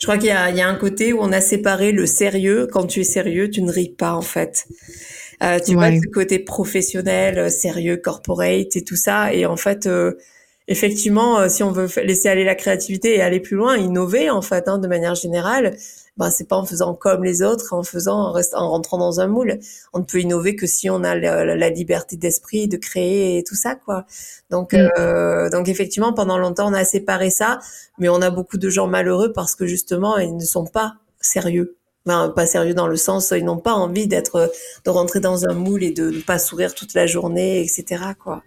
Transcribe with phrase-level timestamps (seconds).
[0.00, 2.06] Je crois qu'il y a, il y a un côté où on a séparé le
[2.06, 2.66] sérieux.
[2.72, 4.66] Quand tu es sérieux, tu ne ris pas en fait.
[5.42, 9.32] Euh, tu vois ce côté professionnel, euh, sérieux, corporate et tout ça.
[9.34, 10.12] Et en fait, euh,
[10.68, 14.42] effectivement, euh, si on veut laisser aller la créativité et aller plus loin, innover en
[14.42, 15.76] fait, hein, de manière générale,
[16.20, 19.58] ben, c'est pas en faisant comme les autres, en faisant, en, rentrant dans un moule.
[19.94, 23.54] On ne peut innover que si on a la, liberté d'esprit, de créer et tout
[23.54, 24.04] ça, quoi.
[24.50, 24.90] Donc, mm.
[24.98, 27.58] euh, donc effectivement, pendant longtemps, on a séparé ça,
[27.98, 31.78] mais on a beaucoup de gens malheureux parce que justement, ils ne sont pas sérieux.
[32.06, 34.52] Enfin, pas sérieux dans le sens, ils n'ont pas envie d'être,
[34.84, 38.42] de rentrer dans un moule et de ne pas sourire toute la journée, etc., quoi.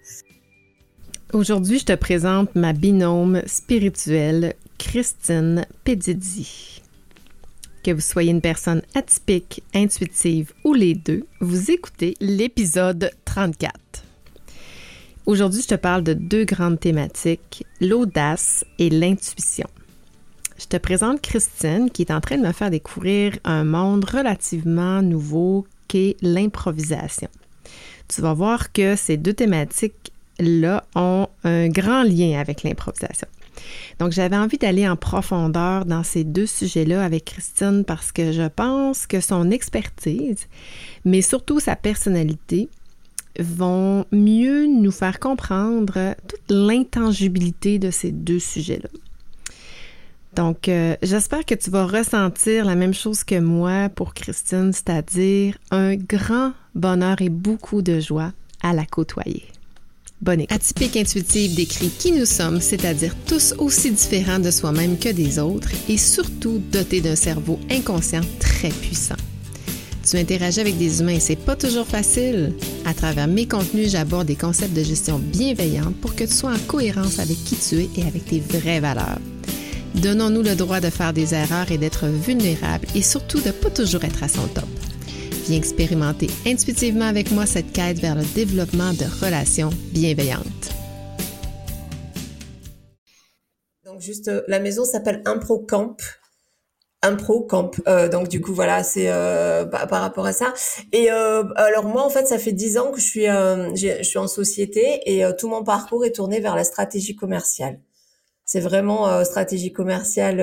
[1.33, 6.72] Aujourd'hui, je te présente ma binôme spirituelle, Christine Pedizzi.
[7.83, 13.73] Que vous soyez une personne atypique, intuitive ou les deux, vous écoutez l'épisode 34.
[15.25, 19.67] Aujourd'hui, je te parle de deux grandes thématiques, l'audace et l'intuition.
[20.57, 25.01] Je te présente Christine qui est en train de me faire découvrir un monde relativement
[25.01, 27.27] nouveau qu'est l'improvisation.
[28.07, 33.27] Tu vas voir que ces deux thématiques-là ont un grand lien avec l'improvisation.
[33.99, 38.47] Donc, j'avais envie d'aller en profondeur dans ces deux sujets-là avec Christine parce que je
[38.47, 40.47] pense que son expertise,
[41.05, 42.69] mais surtout sa personnalité,
[43.39, 48.89] vont mieux nous faire comprendre toute l'intangibilité de ces deux sujets-là.
[50.35, 55.57] Donc, euh, j'espère que tu vas ressentir la même chose que moi pour Christine, c'est-à-dire
[55.69, 59.52] un grand bonheur et beaucoup de joie à la côtoyer.
[60.21, 65.37] Bonne Atypique Intuitive décrit qui nous sommes, c'est-à-dire tous aussi différents de soi-même que des
[65.37, 69.17] autres et surtout dotés d'un cerveau inconscient très puissant.
[70.09, 72.53] Tu interagis avec des humains et c'est pas toujours facile.
[72.85, 76.59] À travers mes contenus, j'aborde des concepts de gestion bienveillante pour que tu sois en
[76.67, 79.19] cohérence avec qui tu es et avec tes vraies valeurs.
[79.95, 84.03] Donnons-nous le droit de faire des erreurs et d'être vulnérables et surtout de pas toujours
[84.03, 84.67] être à son top.
[85.45, 90.71] Viens expérimenter intuitivement avec moi cette quête vers le développement de relations bienveillantes.
[93.83, 95.97] Donc juste, euh, la maison s'appelle Impro Camp.
[97.01, 97.71] Impro Camp.
[97.89, 100.53] Euh, donc du coup voilà, c'est euh, par, rapport à ça.
[100.93, 104.27] Et alors moi en fait, ça fait dix ans que je suis, je suis en
[104.27, 107.81] société et tout mon parcours est tourné vers la stratégie commerciale.
[108.45, 110.37] C'est vraiment stratégie commerciale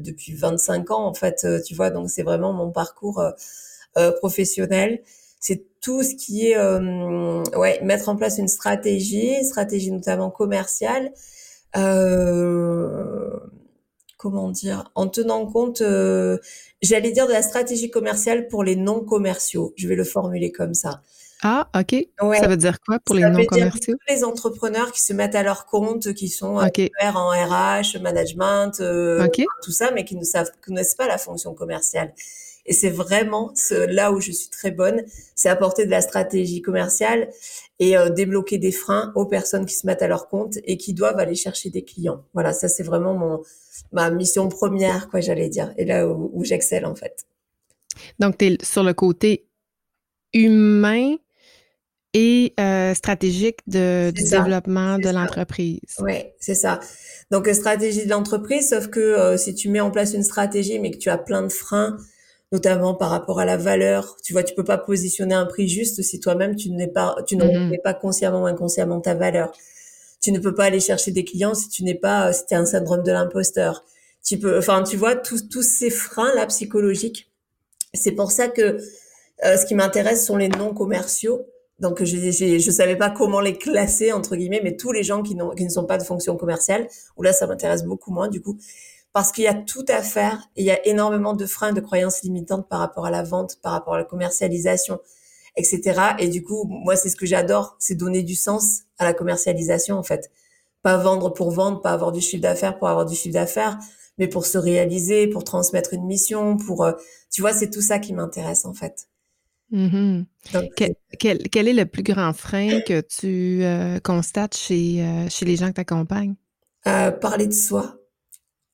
[0.00, 1.90] depuis 25 ans en fait, tu vois.
[1.90, 3.22] Donc c'est vraiment mon parcours
[3.96, 5.00] euh, professionnel.
[5.40, 11.12] C'est tout ce qui est euh, ouais mettre en place une stratégie, stratégie notamment commerciale.
[11.76, 13.30] Euh,
[14.18, 15.82] comment dire, en tenant compte,
[16.82, 19.72] j'allais dire de la stratégie commerciale pour les non commerciaux.
[19.76, 21.02] Je vais le formuler comme ça.
[21.42, 22.06] Ah, ok.
[22.38, 23.94] Ça veut dire quoi pour les non commerciaux?
[23.94, 28.72] Tous les entrepreneurs qui se mettent à leur compte, qui sont experts en RH, management,
[29.62, 32.12] tout ça, mais qui ne savent, connaissent pas la fonction commerciale.
[32.66, 35.02] Et c'est vraiment ce, là où je suis très bonne,
[35.34, 37.28] c'est apporter de la stratégie commerciale
[37.78, 40.94] et euh, débloquer des freins aux personnes qui se mettent à leur compte et qui
[40.94, 42.24] doivent aller chercher des clients.
[42.34, 43.42] Voilà, ça c'est vraiment mon
[43.92, 47.26] ma mission première, quoi, j'allais dire, et là où, j'excelle en fait.
[48.18, 49.46] Donc, tu es sur le côté
[50.32, 51.16] humain
[52.12, 55.96] et euh, stratégique de, du développement de l'entreprise.
[56.00, 56.80] Oui, c'est ça.
[57.30, 60.90] Donc, stratégie de l'entreprise, sauf que euh, si tu mets en place une stratégie, mais
[60.90, 61.96] que tu as plein de freins,
[62.52, 64.16] notamment par rapport à la valeur.
[64.22, 67.36] Tu vois, tu peux pas positionner un prix juste si toi-même tu n'es pas, tu
[67.36, 67.78] n'es mhm.
[67.82, 69.52] pas consciemment ou inconsciemment ta valeur.
[70.20, 72.58] Tu ne peux pas aller chercher des clients si tu n'es pas, si tu as
[72.58, 73.84] un syndrome de l'imposteur.
[74.24, 77.30] Tu peux, enfin, tu vois, tous, tous ces freins là psychologiques.
[77.94, 78.78] C'est pour ça que
[79.44, 81.46] euh, ce qui m'intéresse sont les non commerciaux.
[81.78, 85.36] Donc, je je savais pas comment les classer entre guillemets, mais tous les gens qui,
[85.56, 88.56] qui ne sont pas de fonction commerciale, où là, ça m'intéresse beaucoup moins du coup
[89.16, 91.80] parce qu'il y a tout à faire et il y a énormément de freins, de
[91.80, 95.00] croyances limitantes par rapport à la vente, par rapport à la commercialisation,
[95.56, 95.98] etc.
[96.18, 99.96] Et du coup, moi, c'est ce que j'adore, c'est donner du sens à la commercialisation,
[99.96, 100.30] en fait.
[100.82, 103.78] Pas vendre pour vendre, pas avoir du chiffre d'affaires pour avoir du chiffre d'affaires,
[104.18, 106.92] mais pour se réaliser, pour transmettre une mission, pour, euh,
[107.30, 109.08] tu vois, c'est tout ça qui m'intéresse, en fait.
[109.72, 110.26] Mm-hmm.
[111.16, 115.68] quel, est le plus grand frein que tu euh, constates chez, euh, chez les gens
[115.68, 116.34] que tu accompagnes?
[116.84, 117.96] parler de soi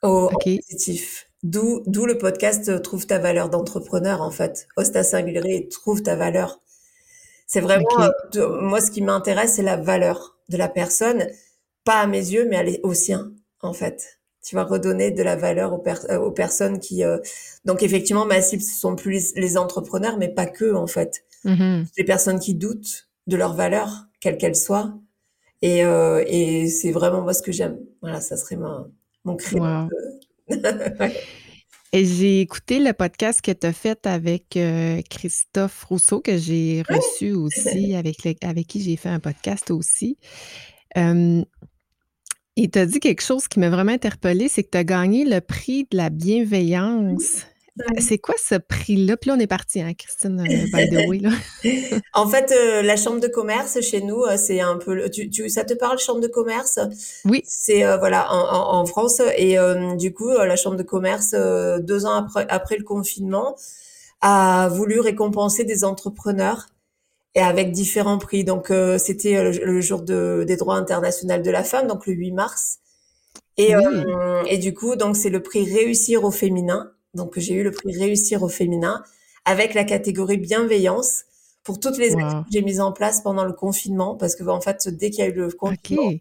[0.02, 1.28] au positif.
[1.42, 4.68] D'où, d'où le podcast euh, Trouve ta valeur d'entrepreneur, en fait.
[4.76, 6.60] Osta singulier, trouve ta valeur.
[7.46, 7.88] C'est vraiment,
[8.36, 11.26] euh, moi, ce qui m'intéresse, c'est la valeur de la personne,
[11.84, 14.20] pas à mes yeux, mais à au sien, en fait.
[14.44, 17.02] Tu vas redonner de la valeur aux, euh, aux personnes qui,
[17.64, 21.24] donc effectivement, ma cible, ce sont plus les, entrepreneurs, mais pas que, en fait.
[21.44, 21.86] Mm-hmm.
[21.98, 24.94] Les personnes qui doutent de leur valeur, quelle qu'elle soit.
[25.60, 27.78] Et, et c'est vraiment moi ce que j'aime.
[28.00, 28.88] Voilà, ça serait ma,
[29.24, 29.36] mon
[31.94, 36.82] Et j'ai écouté le podcast que tu as fait avec euh, Christophe Rousseau, que j'ai
[36.88, 40.16] reçu aussi, avec, avec qui j'ai fait un podcast aussi.
[40.96, 41.44] Euh,
[42.56, 45.40] il t'a dit quelque chose qui m'a vraiment interpellée, c'est que tu as gagné le
[45.40, 47.46] prix de la bienveillance
[47.98, 49.16] c'est quoi ce prix-là?
[49.16, 51.18] Puis là, on est parti, hein, Christine, euh, by the way.
[51.18, 51.30] Là.
[52.14, 55.08] en fait, euh, la chambre de commerce chez nous, euh, c'est un peu.
[55.08, 56.78] Tu, tu, ça te parle, chambre de commerce?
[57.24, 57.42] Oui.
[57.46, 59.56] C'est voilà en, en, France et
[59.96, 63.56] du coup, la chambre de commerce, deux ans après, après le confinement,
[64.20, 66.68] a voulu récompenser des entrepreneurs
[67.34, 68.44] et avec différents prix.
[68.44, 72.78] Donc, c'était le, jour de, des droits internationaux de la femme, donc le 8 mars.
[73.56, 73.72] Et,
[74.46, 76.92] et du coup, donc c'est le prix réussir au féminin.
[77.14, 79.02] Donc, j'ai eu le prix Réussir au féminin
[79.44, 81.24] avec la catégorie bienveillance
[81.64, 84.60] pour toutes les actions que j'ai mises en place pendant le confinement, parce que en
[84.60, 86.12] fait, dès qu'il y a eu le confinement,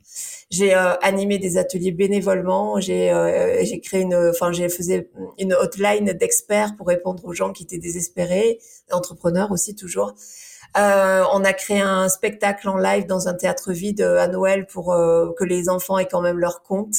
[0.51, 5.09] j'ai euh, animé des ateliers bénévolement, j'ai euh, j'ai créé une, enfin j'ai faisais
[5.39, 8.59] une hotline d'experts pour répondre aux gens qui étaient désespérés,
[8.91, 10.13] entrepreneurs aussi toujours.
[10.77, 14.93] Euh, on a créé un spectacle en live dans un théâtre vide à Noël pour
[14.93, 16.95] euh, que les enfants aient quand même leur compte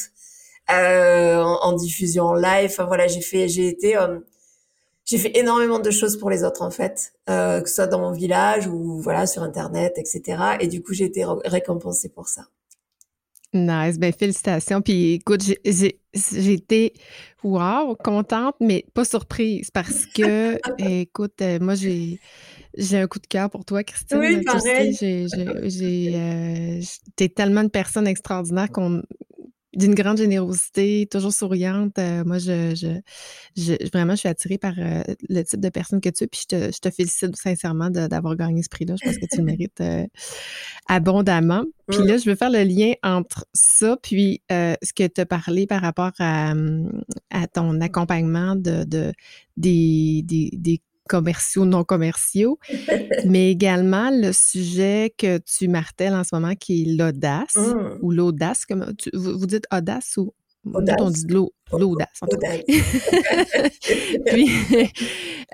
[0.70, 2.70] euh, en, diffusion en live.
[2.70, 4.18] Enfin voilà, j'ai fait, j'ai été, euh,
[5.04, 8.00] j'ai fait énormément de choses pour les autres en fait, euh, que ce soit dans
[8.00, 10.56] mon village ou voilà sur internet, etc.
[10.60, 12.42] Et du coup, j'ai été récompensée pour ça.
[13.54, 14.80] Nice, ben félicitations.
[14.80, 16.94] Puis écoute, j'ai été
[17.42, 22.18] wow, contente, mais pas surprise parce que, écoute, moi j'ai
[22.74, 24.18] j'ai un coup de cœur pour toi, Christine.
[24.18, 24.96] Oui, pareil.
[24.98, 29.02] J'ai, t'es tellement une personne extraordinaire qu'on
[29.74, 31.98] d'une grande générosité, toujours souriante.
[31.98, 32.74] Euh, moi, je,
[33.56, 36.26] je, vraiment, je suis attirée par euh, le type de personne que tu es.
[36.26, 38.96] Puis je te, je te félicite sincèrement d'avoir gagné ce prix-là.
[39.00, 40.06] Je pense que tu le mérites euh,
[40.88, 41.64] abondamment.
[41.88, 45.66] Puis là, je veux faire le lien entre ça, puis ce que tu as parlé
[45.66, 46.54] par rapport à,
[47.30, 49.12] à ton accompagnement de, de
[49.58, 52.58] des, des, des commerciaux, non commerciaux,
[53.26, 57.98] mais également le sujet que tu martèles en ce moment qui est l'audace mmh.
[58.00, 60.34] ou l'audace, comme vous, dites audace ou
[60.64, 60.96] audace.
[61.00, 62.20] on dit l'audace.
[64.26, 64.50] Puis,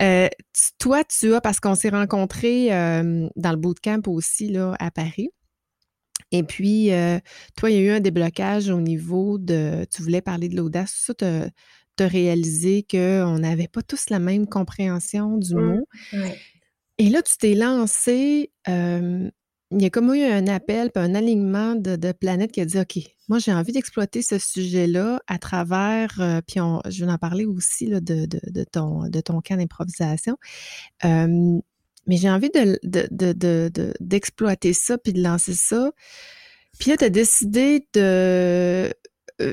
[0.01, 0.29] euh,
[0.79, 5.31] toi, tu as, parce qu'on s'est rencontrés euh, dans le bootcamp aussi là, à Paris.
[6.31, 7.19] Et puis, euh,
[7.57, 9.87] toi, il y a eu un déblocage au niveau de.
[9.91, 10.93] Tu voulais parler de l'audace.
[11.07, 11.15] Ça,
[11.99, 15.89] de réaliser qu'on n'avait pas tous la même compréhension du mmh, mot.
[16.99, 19.33] Et là, tu t'es lancé, il
[19.73, 22.79] y a comme eu un appel, puis un alignement de, de planètes qui a dit,
[22.79, 22.99] OK,
[23.29, 28.01] moi j'ai envie d'exploiter ce sujet-là à travers, puis je vais en parler aussi là,
[28.01, 30.37] de, de, ton, de ton camp d'improvisation.
[31.05, 32.51] mais j'ai envie
[34.01, 35.93] d'exploiter ça, puis de lancer ça.
[36.79, 38.91] Puis là, tu as décidé de euh,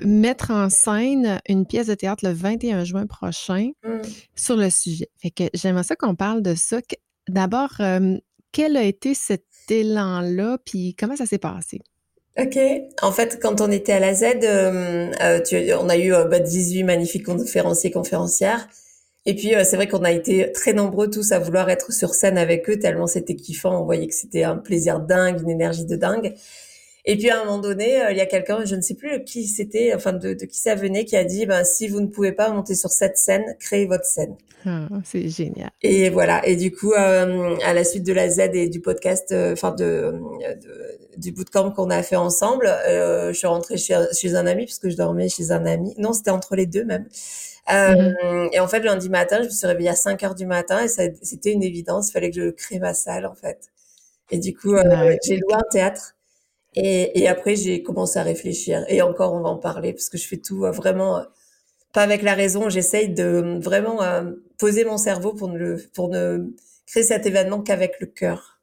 [0.04, 4.02] mettre en scène une pièce de théâtre le 21 juin prochain mmh.
[4.36, 5.10] sur le sujet.
[5.22, 6.80] Fait que j'aimerais ça qu'on parle de ça.
[7.28, 8.18] D'abord, euh,
[8.52, 11.82] quel a été cet élan-là, puis comment ça s'est passé?
[12.38, 12.58] OK.
[13.02, 15.12] En fait, quand on était à la Z, euh,
[15.80, 18.68] on a eu 18 bah, magnifiques conférenciers, conférencières.
[19.26, 22.38] Et puis, c'est vrai qu'on a été très nombreux tous à vouloir être sur scène
[22.38, 23.82] avec eux, tellement c'était kiffant.
[23.82, 26.36] On voyait que c'était un plaisir dingue, une énergie de dingue.
[27.08, 29.24] Et puis à un moment donné, euh, il y a quelqu'un, je ne sais plus
[29.24, 32.08] qui c'était, enfin de, de, qui ça venait, qui a dit, ben si vous ne
[32.08, 34.36] pouvez pas monter sur cette scène, créez votre scène.
[34.66, 35.70] Ah, c'est génial.
[35.84, 36.44] Et voilà.
[36.48, 39.72] Et du coup, euh, à la suite de la Z et du podcast, euh, enfin
[39.72, 44.66] de, de, du bootcamp qu'on a fait ensemble, je suis rentrée chez, chez un ami
[44.66, 45.94] puisque je dormais chez un ami.
[46.00, 47.06] Non, c'était entre les deux même.
[47.70, 48.50] Mm-hmm.
[48.54, 50.88] Et en fait, lundi matin, je me suis réveillée à 5 heures du matin et
[50.88, 52.10] c'était une évidence.
[52.10, 53.70] Il fallait que je crée ma salle, en fait.
[54.32, 54.76] Et du coup,
[55.24, 56.15] j'ai loué un théâtre
[56.76, 58.86] et, et après, j'ai commencé à réfléchir.
[58.90, 61.24] Et encore, on va en parler parce que je fais tout euh, vraiment euh,
[61.94, 62.70] pas avec la raison.
[62.70, 64.00] J'essaye de euh, vraiment
[64.58, 66.54] poser mon cerveau pour ne, pour ne
[66.86, 68.60] créer cet événement qu'avec le cœur.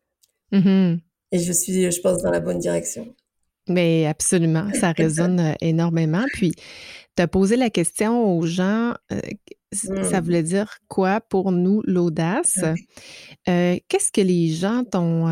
[0.53, 1.01] Mm-hmm.
[1.33, 3.15] Et je suis, je pense, dans la bonne direction.
[3.69, 6.25] Mais absolument, ça résonne énormément.
[6.35, 6.53] Puis,
[7.17, 8.95] tu as posé la question aux gens,
[9.73, 10.25] ça mm.
[10.25, 12.61] voulait dire quoi pour nous l'audace?
[13.47, 15.27] Qu'est-ce que les gens t'ont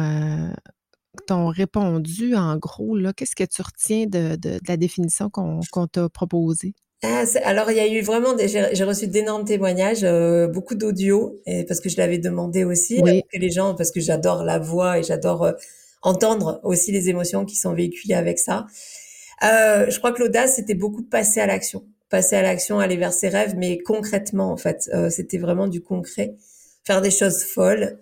[1.26, 2.96] t'ont répondu en gros?
[3.16, 6.74] Qu'est-ce que tu retiens de, la définition qu'on t'a proposée?
[7.02, 11.80] Ah, alors, il y a eu vraiment, j'ai reçu d'énormes témoignages, euh, beaucoup d'audio, parce
[11.80, 15.44] que je l'avais demandé aussi, que les gens, parce que j'adore la voix et j'adore
[15.44, 15.52] euh,
[16.02, 18.66] entendre aussi les émotions qui sont véhiculées avec ça.
[19.42, 22.98] Euh, je crois que l'audace, c'était beaucoup de passer à l'action, passer à l'action, aller
[22.98, 26.34] vers ses rêves, mais concrètement, en fait, c'était vraiment du concret,
[26.84, 27.98] faire des choses folles,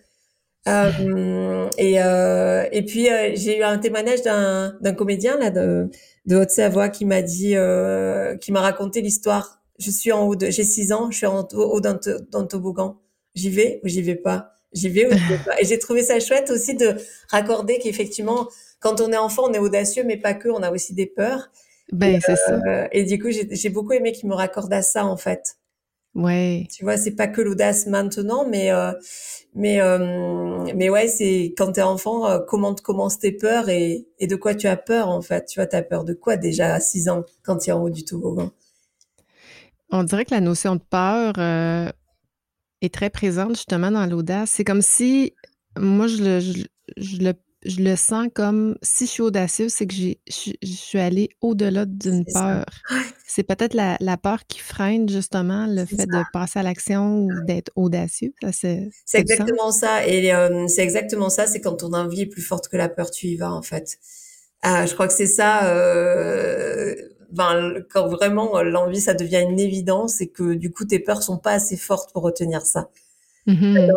[0.66, 5.88] euh, et, euh, et puis euh, j'ai eu un témoignage d'un, d'un comédien là de,
[6.26, 10.50] de Haute-Savoie qui m'a dit, euh, qui m'a raconté l'histoire Je suis en haut de,
[10.50, 13.00] j'ai 6 ans, je suis en haut d'un, toboggan.
[13.34, 14.52] J'y vais ou j'y vais pas?
[14.72, 15.60] J'y vais ou j'y vais pas?
[15.60, 16.96] Et j'ai trouvé ça chouette aussi de
[17.30, 18.48] raccorder qu'effectivement,
[18.80, 21.50] quand on est enfant, on est audacieux, mais pas que, on a aussi des peurs.
[21.92, 22.60] Ben, c'est ça.
[22.92, 25.56] Et du coup, j'ai beaucoup aimé qu'il me raccorde à ça, en fait.
[26.14, 26.66] Ouais.
[26.74, 28.92] Tu vois, c'est pas que l'audace maintenant, mais euh,
[29.54, 34.26] mais euh, mais ouais, c'est quand t'es enfant, euh, comment commencent tes peurs et, et
[34.26, 35.46] de quoi tu as peur en fait.
[35.46, 37.90] Tu vois, t'as peur de quoi déjà à 6 ans quand tu es en haut
[37.90, 38.50] du toboggan?
[39.90, 41.34] On dirait que la notion de peur
[42.80, 44.50] est très présente justement dans l'audace.
[44.50, 45.34] C'est comme si
[45.78, 46.64] moi je le, je,
[46.96, 47.32] je le
[47.64, 52.24] je le sens comme si je suis audacieuse, c'est que je, suis allée au-delà d'une
[52.24, 52.64] peur.
[53.26, 57.70] C'est peut-être la, peur qui freine justement le fait de passer à l'action ou d'être
[57.76, 58.32] audacieux.
[58.52, 60.06] c'est exactement ça.
[60.06, 61.46] Et euh, c'est exactement ça.
[61.46, 63.98] C'est quand ton envie est plus forte que la peur, tu y vas en fait.
[64.62, 65.66] Ah, je crois que c'est ça.
[65.72, 66.94] Euh,
[67.30, 71.38] ben, quand vraiment l'envie, ça devient une évidence et que du coup tes peurs sont
[71.38, 72.88] pas assez fortes pour retenir ça.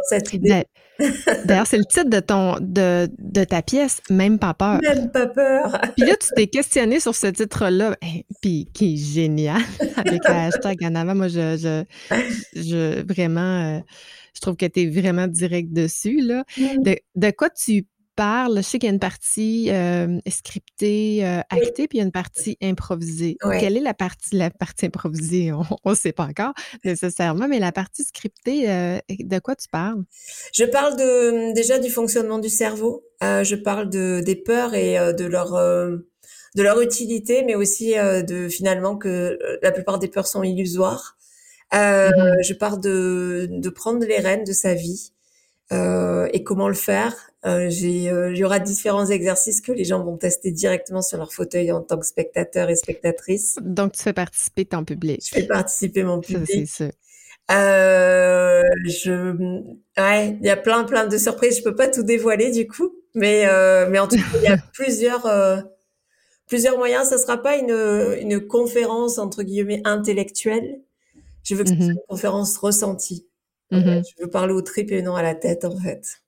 [0.10, 0.66] Cette idée.
[1.46, 4.80] D'ailleurs, c'est le titre de ton de, de, ta pièce, Même pas peur.
[4.82, 5.82] Même pas peur.
[5.98, 7.98] puis là, tu t'es questionné sur ce titre-là,
[8.42, 9.62] puis qui est génial,
[9.96, 11.16] avec le hashtag en avant.
[11.16, 12.20] Moi, je, je,
[12.56, 13.80] je vraiment, euh,
[14.36, 16.22] je trouve que tu es vraiment direct dessus.
[16.22, 16.44] Là.
[16.58, 16.84] Mm.
[16.84, 17.86] De, de quoi tu
[18.22, 22.02] parle, je sais qu'il y a une partie euh, scriptée, euh, actée, puis il y
[22.02, 23.36] a une partie improvisée.
[23.60, 25.52] Quelle est la partie, la partie improvisée?
[25.84, 26.54] On ne sait pas encore
[26.86, 30.04] nécessairement, mais la partie scriptée, euh, de quoi tu parles?
[30.54, 33.04] Je parle de, déjà du fonctionnement du cerveau.
[33.22, 35.54] je parle de, des peurs et de leur
[36.54, 41.18] de leur utilité, mais aussi de finalement que la plupart des peurs sont illusoires.
[41.74, 45.12] Mmh je parle de, de prendre les rênes de sa vie,
[45.72, 47.31] euh, et comment le faire.
[47.46, 51.34] Euh, euh, il y aura différents exercices que les gens vont tester directement sur leur
[51.34, 53.58] fauteuil en tant que spectateur et spectatrice.
[53.62, 55.24] Donc, tu fais participer ton public.
[55.26, 56.68] Je fais participer mon public.
[56.68, 56.92] Ça, c'est
[57.52, 59.36] Euh, je,
[60.00, 61.58] ouais, il y a plein, plein de surprises.
[61.58, 64.48] Je peux pas tout dévoiler du coup, mais, euh, mais en tout cas, il y
[64.48, 65.58] a plusieurs, euh,
[66.48, 67.10] plusieurs moyens.
[67.10, 67.72] Ça sera pas une,
[68.22, 70.80] une conférence entre guillemets intellectuelle.
[71.44, 71.92] Je veux que ce soit mm-hmm.
[71.92, 73.28] une conférence ressentie.
[73.72, 74.04] Mm-hmm.
[74.08, 76.22] Je veux parler au tripes et non à la tête, en fait.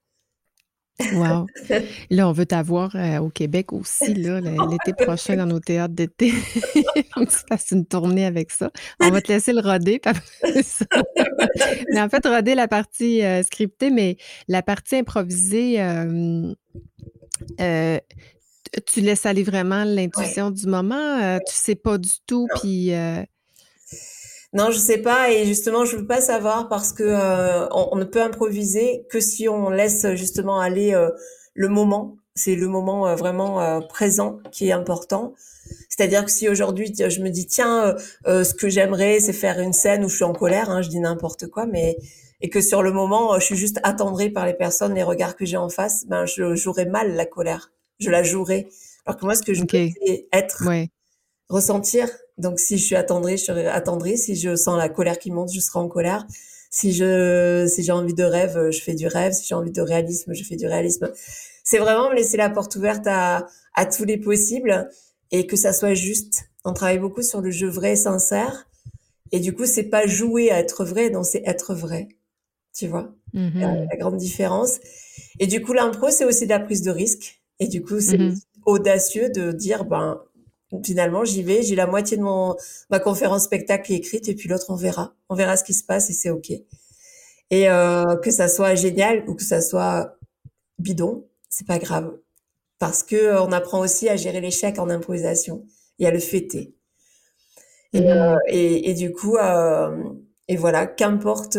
[1.00, 1.48] Wow.
[2.10, 6.32] Là, on veut t'avoir euh, au Québec aussi, là, l'été prochain dans nos théâtres d'été.
[7.16, 8.72] on se fasse une tournée avec ça.
[9.00, 10.00] On va te laisser le roder.
[11.92, 16.54] mais en fait, roder la partie euh, scriptée, mais la partie improvisée, euh,
[18.86, 21.40] tu laisses aller vraiment l'intuition du moment.
[21.48, 22.92] tu sais pas du tout, puis
[24.54, 28.04] non, je sais pas et justement je veux pas savoir parce que euh, on, ne
[28.04, 31.10] peut improviser que si on laisse justement aller euh,
[31.56, 32.18] le moment.
[32.36, 35.34] C'est le moment euh, vraiment présent qui est important.
[35.90, 37.96] C'est-à-dire que si aujourd'hui je me dis tiens
[38.26, 41.00] ce que j'aimerais c'est faire une scène où je suis en colère, hein, je dis
[41.00, 41.98] n'importe quoi, mais
[42.42, 45.46] et que sur le moment je suis juste attendrie par les personnes, les regards que
[45.46, 48.68] j'ai en face, ben je jouerai mal la colère, je la jouerai.
[49.06, 50.64] Alors que moi ce que je veux c'est être,
[51.54, 54.18] ressentir donc si je suis attendrie, je serai attendrie.
[54.18, 56.26] Si je sens la colère qui monte, je serai en colère.
[56.70, 59.34] Si je si j'ai envie de rêve, je fais du rêve.
[59.34, 61.12] Si j'ai envie de réalisme, je fais du réalisme.
[61.64, 64.90] C'est vraiment me laisser la porte ouverte à à tous les possibles
[65.32, 66.46] et que ça soit juste.
[66.66, 68.68] On travaille beaucoup sur le jeu vrai et sincère.
[69.32, 72.08] Et du coup, c'est pas jouer à être vrai, non, c'est être vrai.
[72.76, 73.14] Tu vois?
[73.34, 73.88] Mm-hmm.
[73.90, 74.80] la, grande différence.
[75.40, 77.42] Et du coup, l'impro, c'est aussi de la prise de risque.
[77.60, 78.40] Et du coup, c'est mm-hmm.
[78.66, 80.22] audacieux de dire, ben,
[80.82, 82.56] finalement, j'y vais, j'ai la moitié de mon
[82.90, 86.10] ma conférence spectacle écrite et puis l'autre on verra, on verra ce qui se passe
[86.10, 86.52] et c'est ok.
[87.50, 90.18] Et euh, que ça soit génial ou que ça soit
[90.80, 92.18] bidon, c'est pas grave
[92.80, 95.66] parce que euh, on apprend aussi à gérer l'échec en improvisation
[96.00, 96.74] et à le fêter.
[97.94, 98.06] Et, mmh.
[98.06, 99.38] euh, et, et, du coup,
[100.48, 101.58] et voilà, qu'importe,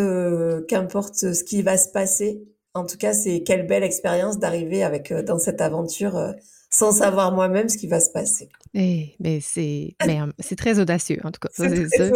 [0.66, 2.42] qu'importe ce qui va se passer.
[2.74, 6.34] En tout cas, c'est quelle belle expérience d'arriver avec dans cette aventure
[6.74, 8.48] sans savoir moi-même ce qui va se passer.
[8.74, 9.94] Eh, ben c'est
[10.40, 11.48] c'est très audacieux, en tout cas.
[11.54, 12.10] ça.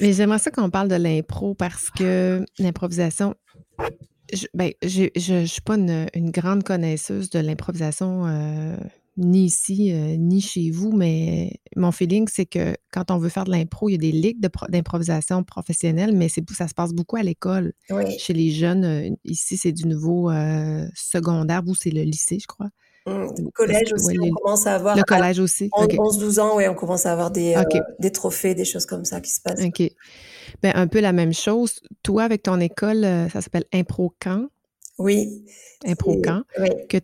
[0.00, 3.34] Mais j'aimerais ça qu'on parle de l'impro parce que l'improvisation,
[4.32, 8.76] je, ben, je, suis pas une, grande connaisseuse de l'improvisation, euh,
[9.16, 13.44] ni ici, euh, ni chez vous, mais mon feeling, c'est que quand on veut faire
[13.44, 17.24] de l'impro, il y a des ligues d'improvisation professionnelle, mais ça se passe beaucoup à
[17.24, 17.72] l'école.
[18.16, 20.30] Chez les jeunes, euh, ici, c'est du niveau
[20.94, 22.70] secondaire, vous, c'est le lycée, je crois.
[23.10, 24.96] Mmh, collège aussi, on commence à avoir.
[24.96, 25.68] Le collège aussi.
[25.68, 27.62] 11-12 ans, oui, on commence à avoir des, euh,
[27.98, 29.62] des trophées, des choses comme ça qui se passent.
[29.64, 29.82] OK.
[30.62, 31.80] Ben, un peu la même chose.
[32.02, 34.48] Toi, avec ton école, euh, ça s'appelle ImproCamp.
[34.98, 35.44] Oui.
[35.84, 36.68] ImproCamp, oui.
[36.88, 36.98] que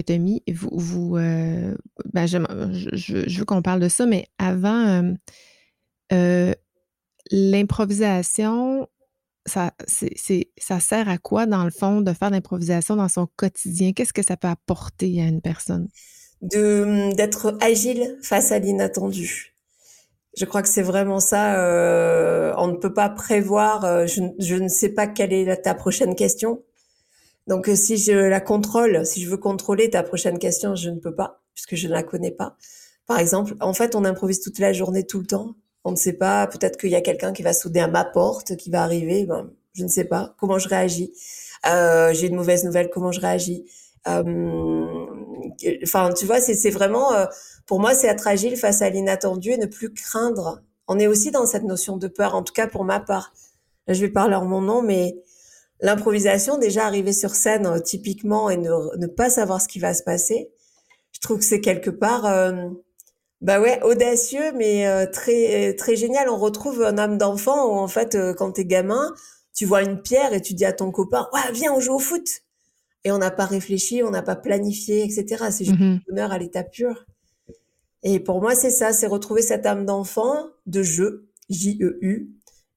[0.00, 0.42] tu as mis.
[0.52, 1.74] Vous, vous euh,
[2.12, 2.38] ben, je,
[2.92, 5.14] je, veux qu'on parle de ça, mais avant,
[7.30, 8.86] l'improvisation,
[9.46, 9.72] ça,
[10.58, 13.92] ça sert à quoi, dans le fond, de faire l'improvisation dans son quotidien?
[13.92, 15.88] Qu'est-ce que ça peut apporter à une personne?
[16.40, 19.54] De, d'être agile face à l'inattendu.
[20.36, 21.60] Je crois que c'est vraiment ça.
[21.60, 23.84] Euh, on ne peut pas prévoir.
[23.84, 26.62] Euh, je, je, ne sais pas quelle est ta prochaine question.
[27.46, 30.98] Donc, euh, si je la contrôle, si je veux contrôler ta prochaine question, je ne
[30.98, 32.56] peux pas puisque je ne la connais pas.
[33.06, 35.54] Par exemple, en fait, on improvise toute la journée, tout le temps.
[35.84, 36.46] On ne sait pas.
[36.46, 39.26] Peut-être qu'il y a quelqu'un qui va souder à ma porte, qui va arriver.
[39.26, 41.12] Ben, je ne sais pas comment je réagis?
[41.66, 42.90] Euh, J'ai une mauvaise nouvelle.
[42.90, 43.64] Comment je réagis?
[44.08, 44.82] Euh,
[45.82, 47.12] Enfin, tu vois, c'est vraiment.
[47.14, 47.26] Euh,
[47.66, 50.62] pour moi, c'est être agile face à l'inattendu et ne plus craindre.
[50.88, 53.32] On est aussi dans cette notion de peur, en tout cas pour ma part.
[53.88, 55.16] Je vais parler en mon nom, mais
[55.80, 60.02] l'improvisation, déjà arriver sur scène euh, typiquement et ne, pas savoir ce qui va se
[60.02, 60.50] passer,
[61.12, 62.26] je trouve que c'est quelque part,
[63.42, 66.28] bah ouais, audacieux, mais euh, très très génial.
[66.28, 69.12] On retrouve un âme d'enfant où en fait, euh, quand t'es gamin,
[69.54, 71.98] tu vois une pierre et tu dis à ton copain, ouais, viens, on joue au
[71.98, 72.42] foot.
[73.04, 75.46] Et on n'a pas réfléchi, on n'a pas planifié, etc.
[75.50, 77.04] C'est juste mm bonheur à l'état pur.
[78.04, 82.30] Et pour moi, c'est ça, c'est retrouver cette âme d'enfant de jeu, J-E-U,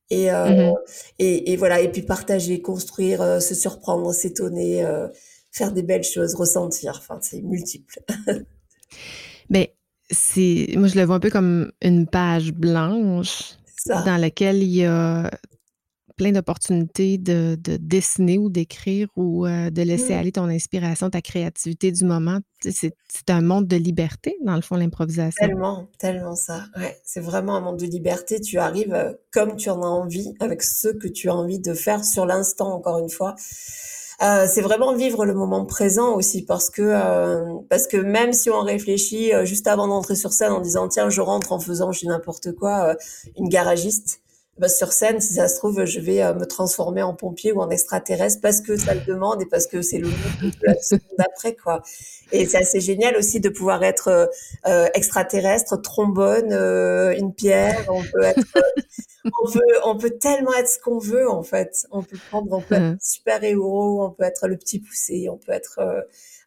[0.10, 0.74] et, euh, mmh
[1.20, 5.08] et, et, voilà, et puis partager, construire, euh, se surprendre, s'étonner, euh,
[5.52, 6.96] faire des belles choses, ressentir.
[6.98, 8.00] Enfin, c'est multiple.
[9.50, 9.75] Mais
[10.10, 13.56] c'est, moi, je le vois un peu comme une page blanche
[13.88, 15.30] dans laquelle il y a
[16.16, 20.18] plein d'opportunités de, de, dessiner ou d'écrire ou euh, de laisser mmh.
[20.18, 22.40] aller ton inspiration, ta créativité du moment.
[22.62, 22.94] C'est
[23.30, 25.46] un monde de liberté, dans le fond, l'improvisation.
[25.46, 26.66] Tellement, tellement ça.
[26.78, 28.40] Ouais, c'est vraiment un monde de liberté.
[28.40, 31.74] Tu arrives euh, comme tu en as envie, avec ce que tu as envie de
[31.74, 33.36] faire sur l'instant, encore une fois.
[34.22, 38.50] Euh, c'est vraiment vivre le moment présent aussi parce que euh, parce que même si
[38.50, 41.92] on réfléchit euh, juste avant d'entrer sur scène en disant tiens je rentre en faisant
[41.92, 42.96] je n'importe quoi
[43.38, 44.22] une garagiste
[44.58, 47.60] bah, sur scène, si ça se trouve, je vais euh, me transformer en pompier ou
[47.60, 50.54] en extraterrestre parce que ça le demande et parce que c'est le monde
[51.18, 51.82] d'après, quoi.
[52.32, 54.28] Et c'est assez génial aussi de pouvoir être euh,
[54.66, 57.84] euh extraterrestre, trombone, euh, une pierre.
[57.90, 58.48] On peut être,
[59.26, 61.86] on peut, on peut tellement être ce qu'on veut en fait.
[61.92, 65.38] On peut prendre, on peut être super héros, on peut être le petit poussé, on
[65.38, 65.82] peut être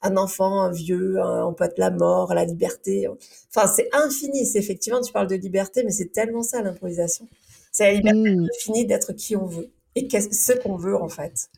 [0.01, 3.07] un enfant, un vieux, on peut être la mort, la liberté.
[3.55, 4.47] Enfin, c'est infini.
[4.47, 7.29] C'est effectivement, tu parles de liberté, mais c'est tellement ça l'improvisation.
[7.73, 8.49] C'est la liberté mmh.
[8.55, 11.49] infinie d'être qui on veut et ce qu'on veut en fait.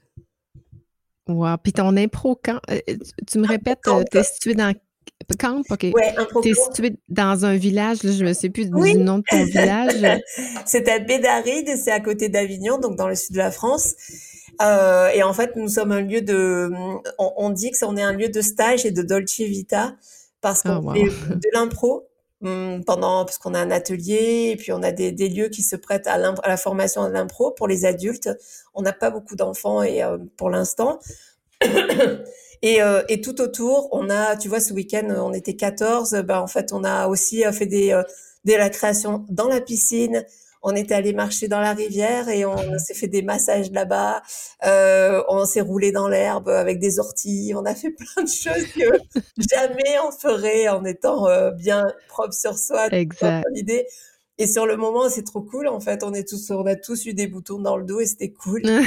[1.29, 1.57] Wow.
[1.63, 2.81] Puis ton impro quand euh,
[3.27, 4.75] tu me répètes, euh, tu es situé dans
[5.39, 5.87] Camp, ok.
[5.95, 9.45] Ouais, es situé dans un village, là, je me sais plus du nom de ton
[9.45, 10.21] village.
[10.65, 13.95] c'est à Bédaride, c'est à côté d'Avignon, donc dans le sud de la France.
[14.61, 16.71] Euh, et en fait, nous sommes un lieu de,
[17.19, 19.95] on, dit que on est un lieu de stage et de dolce vita
[20.41, 22.09] parce qu'on oh, fait de l'impro,
[22.41, 26.07] pendant parce qu'on a un atelier et puis on a des, lieux qui se prêtent
[26.07, 28.31] à, à la formation de l'impro pour les adultes.
[28.75, 30.99] On n'a pas beaucoup d'enfants et euh, pour l'instant.
[32.63, 36.23] et, euh, et tout autour, on a, tu vois, ce week-end, on était 14.
[36.25, 38.01] Ben, en fait, on a aussi euh, fait des,
[38.45, 40.25] des la création dans la piscine
[40.63, 44.23] on était allé marcher dans la rivière et on, s'est fait des massages là-bas.
[44.65, 47.53] Euh, on s'est roulé dans l'herbe avec des orties.
[47.57, 48.99] On a fait plein de choses que
[49.39, 52.89] jamais on ferait en étant euh, bien propre sur soi.
[52.89, 53.45] Exact.
[53.53, 53.87] L'idée.
[54.41, 55.69] Et sur le moment, c'est trop cool.
[55.69, 58.07] En fait, on est tous, on a tous eu des boutons dans le dos et
[58.07, 58.63] c'était cool.
[58.65, 58.81] je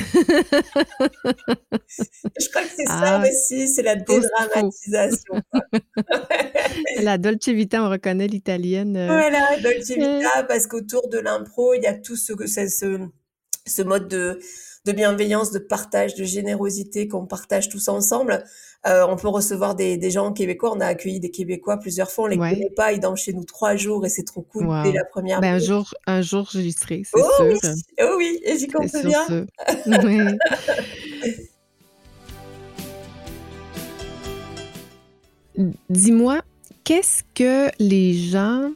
[2.49, 5.35] crois que c'est ça ah, aussi, c'est la dédramatisation.
[7.01, 8.97] la Dolce Vita, on reconnaît l'italienne.
[8.97, 9.07] Euh.
[9.07, 12.99] Voilà, Dolce Vita, parce qu'autour de l'impro, il y a tout ce, ce,
[13.65, 14.39] ce mode de,
[14.85, 18.43] de bienveillance, de partage, de générosité qu'on partage tous ensemble.
[18.85, 20.73] Euh, on peut recevoir des, des, gens québécois.
[20.75, 22.25] On a accueilli des Québécois plusieurs fois.
[22.25, 22.91] On les connaît pas.
[22.91, 25.39] Ils dansent chez nous trois jours et c'est trop cool dès la première.
[25.39, 27.45] Ben, un jour, un jour, j'y serai, c'est oh, sûr.
[27.45, 27.59] Oui.
[28.01, 29.45] Oh oui, et j'y compte bien.
[35.89, 36.41] Dis-moi,
[36.83, 38.71] qu'est-ce que les gens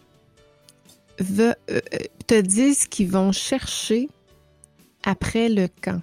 [1.20, 1.80] veulent, euh,
[2.26, 4.10] te disent qu'ils vont chercher
[5.04, 6.02] après le camp?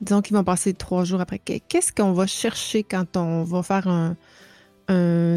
[0.00, 1.38] Disons qu'ils vont passer trois jours après.
[1.38, 4.16] Qu'est-ce qu'on va chercher quand on va faire un,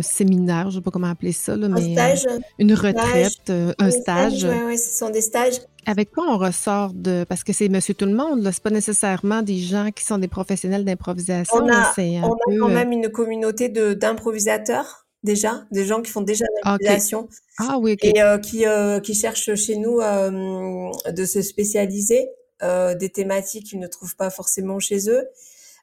[0.03, 2.27] séminaire, je ne sais pas comment appeler ça, là, mais un stage,
[2.59, 4.43] une retraite, euh, un stage.
[4.43, 5.55] Oui, ouais, ce sont des stages.
[5.87, 7.25] Avec quoi on ressort de...
[7.27, 10.19] Parce que c'est monsieur tout le monde, ce n'est pas nécessairement des gens qui sont
[10.19, 11.63] des professionnels d'improvisation.
[11.63, 16.21] On a, on a quand euh, même une communauté d'improvisateurs déjà, des gens qui font
[16.21, 17.29] déjà l'improvisation.
[17.57, 18.65] Ah, oui, Et euh, qui,
[19.03, 22.29] qui cherchent chez nous de se spécialiser.
[22.61, 25.29] Euh, des thématiques qu'ils ne trouvent pas forcément chez eux.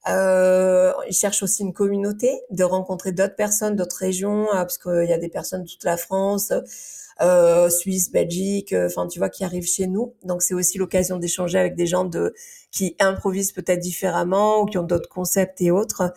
[0.08, 5.06] Euh, ils cherchent aussi une communauté, de rencontrer d'autres personnes, d'autres régions, euh, parce qu'il
[5.08, 6.52] y a des personnes de toute la France,
[7.22, 10.14] euh, Suisse, Belgique, euh, enfin tu vois, qui arrivent chez nous.
[10.22, 12.34] Donc c'est aussi l'occasion d'échanger avec des gens de
[12.70, 16.12] qui improvisent peut-être différemment ou qui ont d'autres concepts et autres.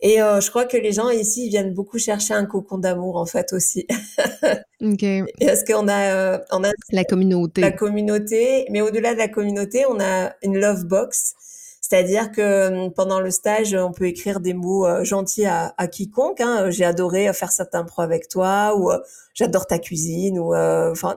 [0.00, 3.26] Et euh, je crois que les gens ici viennent beaucoup chercher un cocon d'amour en
[3.26, 3.86] fait aussi.
[4.80, 5.04] ok.
[5.40, 7.60] Parce qu'on a, euh, on a la communauté.
[7.60, 11.34] La communauté, mais au-delà de la communauté, on a une love box.
[11.80, 15.88] C'est-à-dire que hum, pendant le stage, on peut écrire des mots euh, gentils à, à
[15.88, 16.40] quiconque.
[16.40, 16.70] Hein.
[16.70, 18.92] J'ai adoré faire certains pro avec toi, ou
[19.34, 21.16] j'adore ta cuisine, ou enfin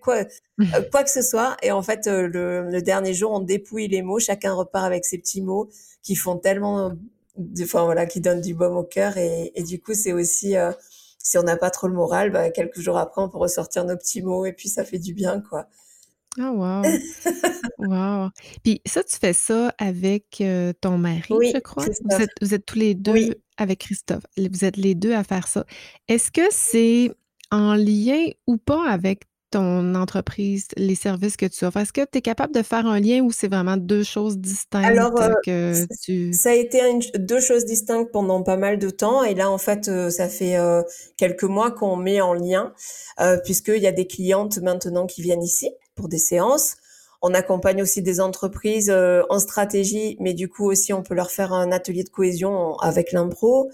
[0.00, 0.18] quoi,
[0.92, 1.56] quoi que ce soit.
[1.62, 4.20] Et en fait, le, le dernier jour, on dépouille les mots.
[4.20, 5.68] Chacun repart avec ses petits mots
[6.04, 6.92] qui font tellement
[7.62, 9.16] enfin voilà, qui donne du baume au cœur.
[9.16, 10.72] Et, et du coup, c'est aussi, euh,
[11.18, 13.96] si on n'a pas trop le moral, bah, quelques jours après, on peut ressortir nos
[13.96, 15.68] petits mots et puis ça fait du bien, quoi.
[16.38, 16.82] Ah, wow!
[17.78, 18.30] wow!
[18.64, 21.84] Puis ça, tu fais ça avec euh, ton mari, je crois?
[21.84, 24.24] Vous êtes, vous êtes, tous les deux avec Christophe.
[24.36, 25.64] Vous êtes les deux à faire ça.
[26.08, 27.12] Est-ce que c'est
[27.52, 31.78] en lien ou pas avec ton entreprise, les services que tu offres?
[31.78, 34.84] Est-ce que tu es capable de faire un lien ou c'est vraiment deux choses distinctes
[34.84, 36.32] Alors, euh, que tu...
[36.32, 36.80] ça a été
[37.18, 40.56] deux choses distinctes pendant pas mal de temps et là en fait euh, ça fait
[40.56, 40.82] euh,
[41.16, 42.72] quelques mois qu'on met en lien
[43.44, 46.76] puisqu'il y a des clientes maintenant qui viennent ici pour des séances.
[47.22, 48.92] On accompagne aussi des entreprises
[49.30, 53.12] en stratégie, mais du coup aussi on peut leur faire un atelier de cohésion avec
[53.12, 53.70] l'impro.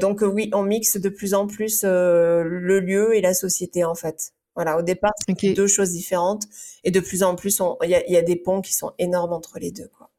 [0.00, 4.32] Donc oui, on mixe de plus en plus le lieu et la société en fait.
[4.54, 6.44] Voilà, au départ, c'est deux choses différentes
[6.84, 9.72] et de plus en plus, il y a, des ponts qui sont énormes entre les
[9.72, 9.88] deux.
[9.88, 10.10] Quoi.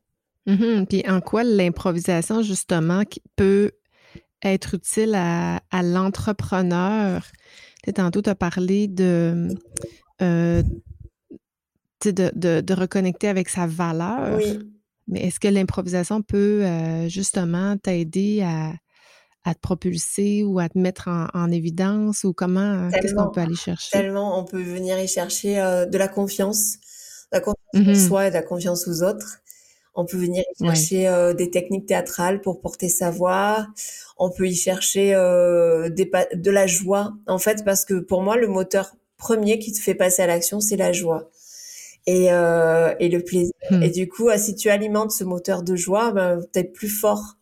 [0.47, 0.85] Mm-hmm.
[0.87, 3.03] Puis en quoi l'improvisation, justement,
[3.35, 3.71] peut
[4.43, 7.25] être utile à, l'entrepreneur?
[7.93, 9.47] tantôt, tu as parlé de,
[10.21, 10.63] euh,
[12.03, 14.37] de, de, reconnecter avec sa valeur.
[14.37, 14.59] Oui.
[15.07, 18.73] Mais est-ce que l'improvisation peut euh, justement t'aider à,
[19.45, 23.41] à te propulser ou à te mettre en, évidence ou comment, euh, qu'est-ce qu'on peut
[23.41, 23.91] aller chercher?
[23.91, 26.77] Tellement, on peut venir y chercher euh, de la confiance,
[27.31, 29.37] la confiance en mmh soi et de la confiance aux autres.
[29.93, 33.67] On peut venir y chercher euh, des techniques théâtrales pour porter sa voix.
[34.17, 35.09] On peut y chercher
[35.91, 37.13] des, de la joie.
[37.27, 40.59] En fait, parce que pour moi, le moteur premier qui te fait passer à l'action,
[40.59, 41.29] c'est la joie
[42.07, 43.53] et, et le plaisir.
[43.69, 43.83] Mmh.
[43.83, 47.37] Et du coup, si tu alimentes ce moteur de joie, ben, tu es plus fort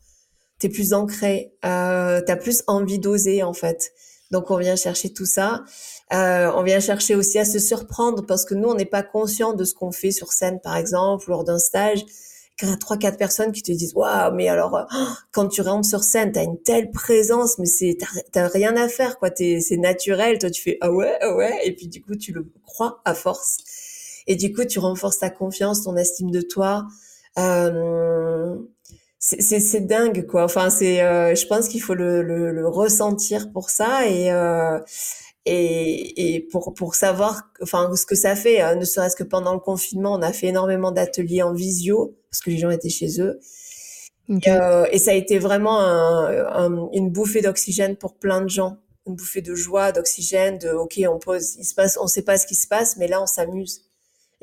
[0.63, 3.91] t'es plus ancré, euh, t'as plus envie d'oser en fait.
[4.31, 5.65] Donc on vient chercher tout ça.
[6.13, 9.51] Euh, on vient chercher aussi à se surprendre parce que nous on n'est pas conscient
[9.53, 12.05] de ce qu'on fait sur scène par exemple lors d'un stage.
[12.57, 15.59] Quand y a trois quatre personnes qui te disent waouh mais alors oh, quand tu
[15.61, 17.97] rentres sur scène t'as une telle présence mais c'est
[18.31, 21.75] t'as rien à faire quoi c'est naturel toi tu fais ah ouais ah ouais et
[21.75, 23.57] puis du coup tu le crois à force
[24.27, 26.85] et du coup tu renforces ta confiance ton estime de toi
[27.39, 28.55] euh,
[29.25, 30.43] c'est dingue quoi.
[30.43, 34.79] Enfin c'est, euh, je pense qu'il faut le, le, le, ressentir pour ça et euh,
[35.45, 38.61] et, et pour pour savoir enfin ce que ça fait.
[38.61, 42.41] Euh, ne serait-ce que pendant le confinement, on a fait énormément d'ateliers en visio parce
[42.41, 43.39] que les gens étaient chez eux.
[44.47, 49.15] Euh, et ça a été vraiment un, une bouffée d'oxygène pour plein de gens, une
[49.15, 52.47] bouffée de joie, d'oxygène, de ok on pose, il se passe, on sait pas ce
[52.47, 53.83] qui se passe, mais là on s'amuse.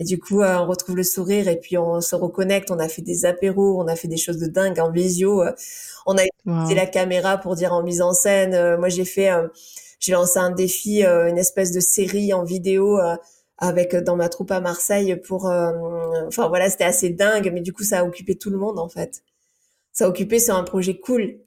[0.00, 2.70] Et du coup, euh, on retrouve le sourire et puis on se reconnecte.
[2.70, 5.42] On a fait des apéros, on a fait des choses de dingue en visio.
[5.42, 5.52] Euh.
[6.06, 8.54] On a utilisé la caméra pour dire en mise en scène.
[8.54, 9.30] Euh, moi, j'ai fait,
[10.00, 12.98] j'ai lancé un défi, une espèce de série en vidéo
[13.58, 15.44] avec dans ma troupe à Marseille pour.
[15.44, 18.88] enfin voilà, c'était assez dingue, mais du coup, ça a occupé tout le monde en
[18.88, 19.22] fait.
[19.92, 21.40] Ça a occupé sur un projet cool.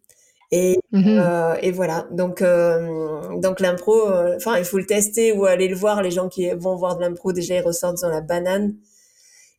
[0.56, 2.08] Et, mmh euh, et voilà.
[2.12, 6.04] Donc, euh, donc l'impro, euh, enfin, il faut le tester ou aller le voir.
[6.04, 8.76] Les gens qui vont voir de l'impro, déjà, ils ressortent dans la banane.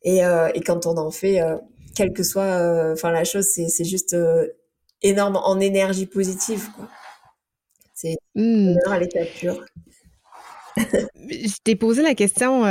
[0.03, 1.41] Et, et quand on en fait,
[1.95, 4.15] quelle que soit, enfin, la chose, c'est, juste
[5.01, 6.65] énorme en énergie positive.
[7.93, 8.77] C'est mmh.
[8.85, 9.65] à l'état pur.
[10.77, 12.63] Je t'ai posé la question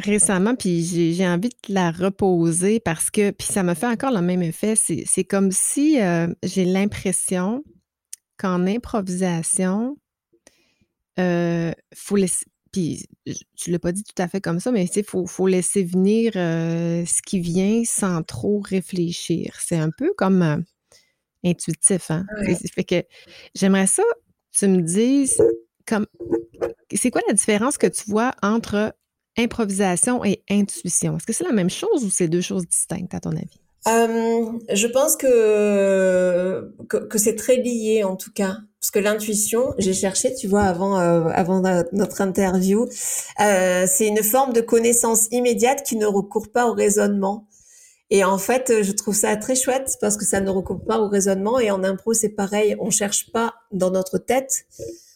[0.00, 0.82] récemment, puis
[1.14, 4.74] j'ai envie de la reposer parce que, puis ça me fait encore le même effet.
[4.76, 5.98] C'est comme si
[6.42, 7.62] j'ai l'impression
[8.38, 9.96] qu'en improvisation,
[11.18, 13.04] euh, faut laisser, puis
[13.56, 16.32] tu l'as pas dit tout à fait comme ça, mais il faut, faut laisser venir
[16.32, 19.56] ce qui vient sans trop réfléchir.
[19.60, 20.64] C'est un peu comme
[21.44, 22.24] intuitif, hein?
[22.74, 23.02] Fait que
[23.54, 24.02] j'aimerais ça,
[24.52, 25.42] tu me dises
[26.94, 28.94] c'est quoi la différence que tu vois entre
[29.38, 31.16] improvisation et intuition?
[31.16, 33.60] Est-ce que c'est la même chose ou c'est deux choses distinctes à ton avis?
[33.88, 39.94] Euh, je pense que, que, c'est très lié en tout cas parce que l'intuition, j'ai
[39.94, 42.86] cherché, tu vois, avant euh, avant notre interview,
[43.40, 47.46] euh, c'est une forme de connaissance immédiate qui ne recourt pas au raisonnement.
[48.10, 51.08] Et en fait, je trouve ça très chouette parce que ça ne recoupe pas au
[51.08, 51.58] raisonnement.
[51.58, 52.76] Et en impro, c'est pareil.
[52.80, 54.66] On cherche pas dans notre tête.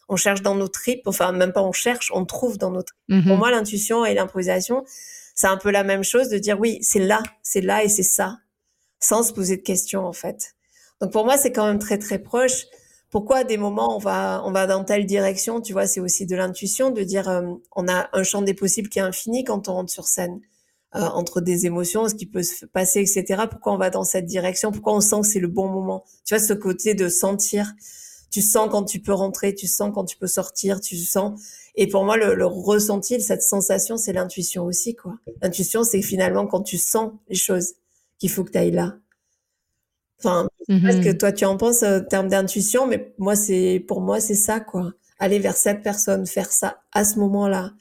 [0.09, 1.07] On cherche dans nos tripes.
[1.07, 2.95] Enfin, même pas on cherche, on trouve dans notre.
[3.09, 3.25] Mhm.
[3.25, 4.85] Pour moi, l'intuition et l'improvisation,
[5.35, 8.03] c'est un peu la même chose de dire oui, c'est là, c'est là et c'est
[8.03, 8.39] ça,
[9.01, 10.55] sans se poser de questions en fait.
[11.01, 12.67] Donc pour moi, c'est quand même très très proche.
[13.11, 16.27] Pourquoi à des moments on va on va dans telle direction, tu vois, c'est aussi
[16.27, 17.43] de l'intuition de dire euh,
[17.75, 20.41] on a un champ des possibles qui est infini quand on rentre sur scène.
[20.97, 23.47] Euh, entre des émotions, ce qui peut se passer, etc.
[23.51, 24.71] Pourquoi on va dans cette direction?
[24.71, 26.05] Pourquoi on sent que c'est le bon moment?
[26.25, 27.73] Tu vois, ce côté de sentir.
[28.35, 31.41] Tu sens quand tu peux rentrer, tu sens quand tu peux sortir, tu sens.
[31.77, 35.15] Et pour moi, le, le ressenti, cette sensation, c'est l'intuition aussi, quoi.
[35.41, 37.75] L'intuition, c'est finalement quand tu sens les choses
[38.19, 38.97] qu'il faut que tu ailles là.
[40.19, 40.83] Enfin, Mhm.
[40.83, 44.35] parce que toi, tu en penses en termes d'intuition, mais moi, c'est pour moi, c'est
[44.35, 44.93] ça, quoi.
[45.21, 47.73] Aller vers cette personne, faire ça à ce moment-là.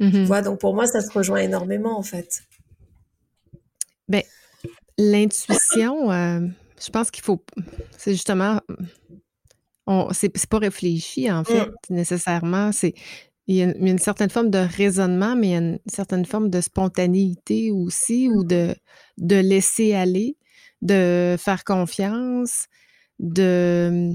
[0.00, 0.24] Tu Mhm.
[0.24, 2.42] vois, donc pour moi, ça se rejoint énormément, en fait.
[4.96, 6.40] L'intuition, euh,
[6.80, 7.44] je pense qu'il faut.
[7.98, 8.60] C'est justement.
[10.12, 12.72] C'est, pas réfléchi, en fait, nécessairement.
[12.72, 12.94] C'est,
[13.46, 16.48] il y, a une, certaine forme de raisonnement, mais il y a une certaine forme
[16.48, 18.74] de spontanéité aussi, ou de,
[19.18, 20.38] de laisser aller,
[20.80, 22.68] de faire confiance,
[23.18, 24.12] de.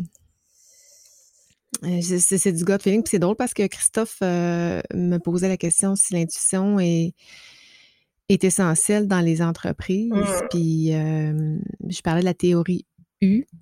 [2.02, 3.04] C'est, du gut feeling.
[3.04, 7.14] Puis c'est drôle parce que Christophe euh, me posait la question si l'intuition est,
[8.28, 10.12] est essentielle dans les entreprises.
[10.12, 10.48] Mm.
[10.50, 12.86] Puis euh, je parlais de la théorie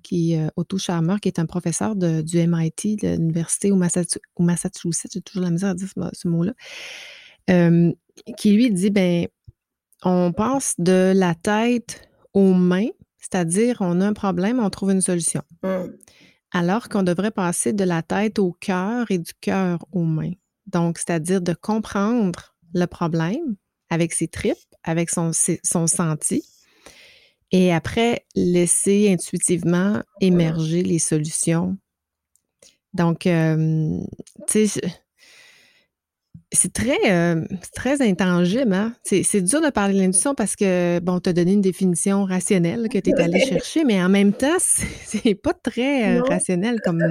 [0.02, 4.20] Qui est euh, Otto Scharmer, qui est un professeur du MIT, de l'université au, Massachu-
[4.36, 6.52] au Massachusetts, j'ai toujours la misère à dire ce, mo- ce mot-là,
[7.50, 7.92] euh,
[8.36, 9.26] qui lui dit, ben,
[10.04, 15.00] on passe de la tête aux mains, c'est-à-dire on a un problème, on trouve une
[15.00, 15.42] solution.
[16.52, 20.32] Alors qu'on devrait passer de la tête au cœur et du cœur aux mains.
[20.66, 23.56] Donc, c'est-à-dire de comprendre le problème
[23.90, 25.32] avec ses tripes, avec son,
[25.64, 26.44] son senti,
[27.52, 31.76] et après laisser intuitivement émerger les solutions.
[32.94, 34.00] Donc, euh,
[34.46, 34.80] tu sais,
[36.50, 38.72] c'est très, euh, très intangible.
[38.72, 38.94] Hein?
[39.02, 42.88] C'est, dur de parler de l'intuition parce que, bon, tu as donné une définition rationnelle
[42.88, 44.56] que tu es allé chercher, mais en même temps,
[45.04, 47.02] c'est, pas très euh, rationnel comme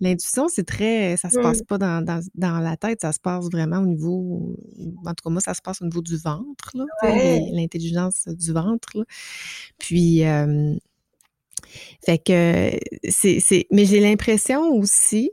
[0.00, 0.48] l'intuition.
[0.48, 3.80] C'est très, ça se passe pas dans, dans, dans la tête, ça se passe vraiment
[3.80, 4.56] au niveau,
[5.04, 6.72] en tout cas, moi, ça se passe au niveau du ventre,
[7.02, 7.40] Ouais.
[7.52, 8.88] l'intelligence du ventre.
[8.94, 9.04] là.
[9.78, 10.74] Puis, euh,
[12.04, 12.70] fait que,
[13.08, 15.30] c'est, mais j'ai l'impression aussi,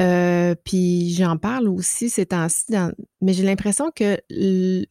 [0.00, 4.84] euh, puis j'en parle aussi ces temps-ci, dans- mais j'ai l'impression que le,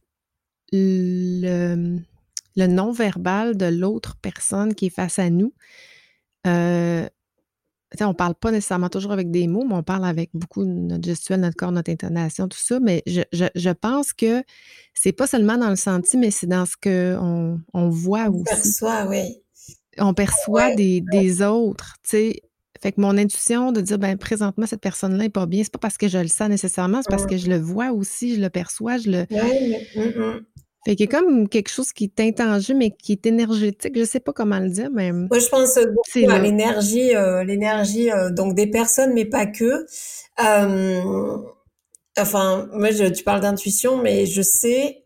[2.56, 5.54] le non-verbal de l'autre personne qui est face à nous,
[6.48, 7.08] euh,
[8.00, 11.04] on parle pas nécessairement toujours avec des mots, mais on parle avec beaucoup de notre
[11.06, 12.80] gestuelle, notre corps, notre intonation, tout ça.
[12.80, 14.44] Mais je, je, je pense que
[14.94, 18.44] c'est pas seulement dans le senti, mais c'est dans ce qu'on on voit On aussi
[18.46, 19.42] perçoit, oui.
[19.98, 22.42] on perçoit Ouais, des, des autres, tu sais.
[22.82, 25.80] Fait que mon intuition de dire, ben, présentement, cette personne-là est pas bien, c'est pas
[25.80, 28.50] parce que je le sens nécessairement, c'est parce que je le vois aussi, je le
[28.50, 29.26] perçois, je le...
[30.84, 34.04] Fait qu'il y a comme quelque chose qui est intangible, mais qui est énergétique, je
[34.04, 38.12] sais pas comment le dire, mais Moi, je pense c'est beaucoup à l'énergie, euh, l'énergie
[38.12, 39.86] euh, donc des personnes, mais pas que.
[40.44, 41.38] Euh,
[42.18, 45.04] enfin, moi, je, tu parles d'intuition, mais je sais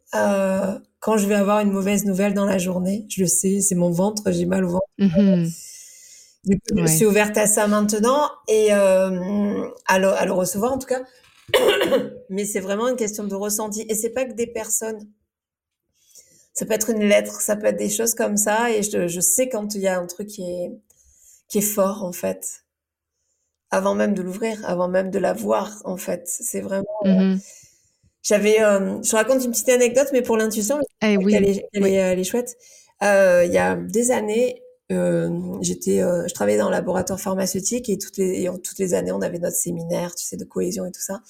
[1.02, 3.06] quand je vais avoir une mauvaise nouvelle dans la journée.
[3.10, 4.88] Je le sais, c'est mon ventre, j'ai mal au ventre.
[4.98, 5.50] Mhm.
[6.46, 6.88] Du coup, je me Ouais.
[6.88, 11.04] suis ouverte à ça maintenant et euh, à, le, à le recevoir en tout cas.
[12.30, 13.86] Mais c'est vraiment une question de ressenti.
[13.90, 15.08] Et c'est pas que des personnes.
[16.54, 18.72] Ça peut être une lettre, ça peut être des choses comme ça.
[18.72, 20.72] Et je, je sais quand il y a un truc qui est,
[21.50, 22.66] qui est fort, en fait.
[23.72, 26.24] Avant même de l'ouvrir, avant même de la voir, en fait.
[26.28, 26.86] C'est vraiment.
[27.04, 27.40] Mhm.
[28.24, 28.62] J'avais.
[28.62, 31.92] euh, je raconte une petite anecdote, mais pour l'intuition, Eh elle est, elle oui.
[31.92, 32.58] est, elle est chouette.
[33.04, 35.30] Euh, il y a des années, euh,
[35.62, 38.94] j'étais, euh, je travaillais dans le laboratoire pharmaceutique et toutes les, et on- toutes les
[38.94, 41.22] années, on avait notre séminaire, tu sais, de cohésion et tout ça.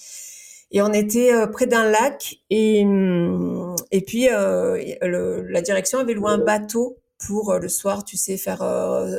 [0.71, 6.13] Et on était euh, près d'un lac et hum, et puis le- la direction avait
[6.13, 8.61] loué un bateau pour le soir, tu sais, faire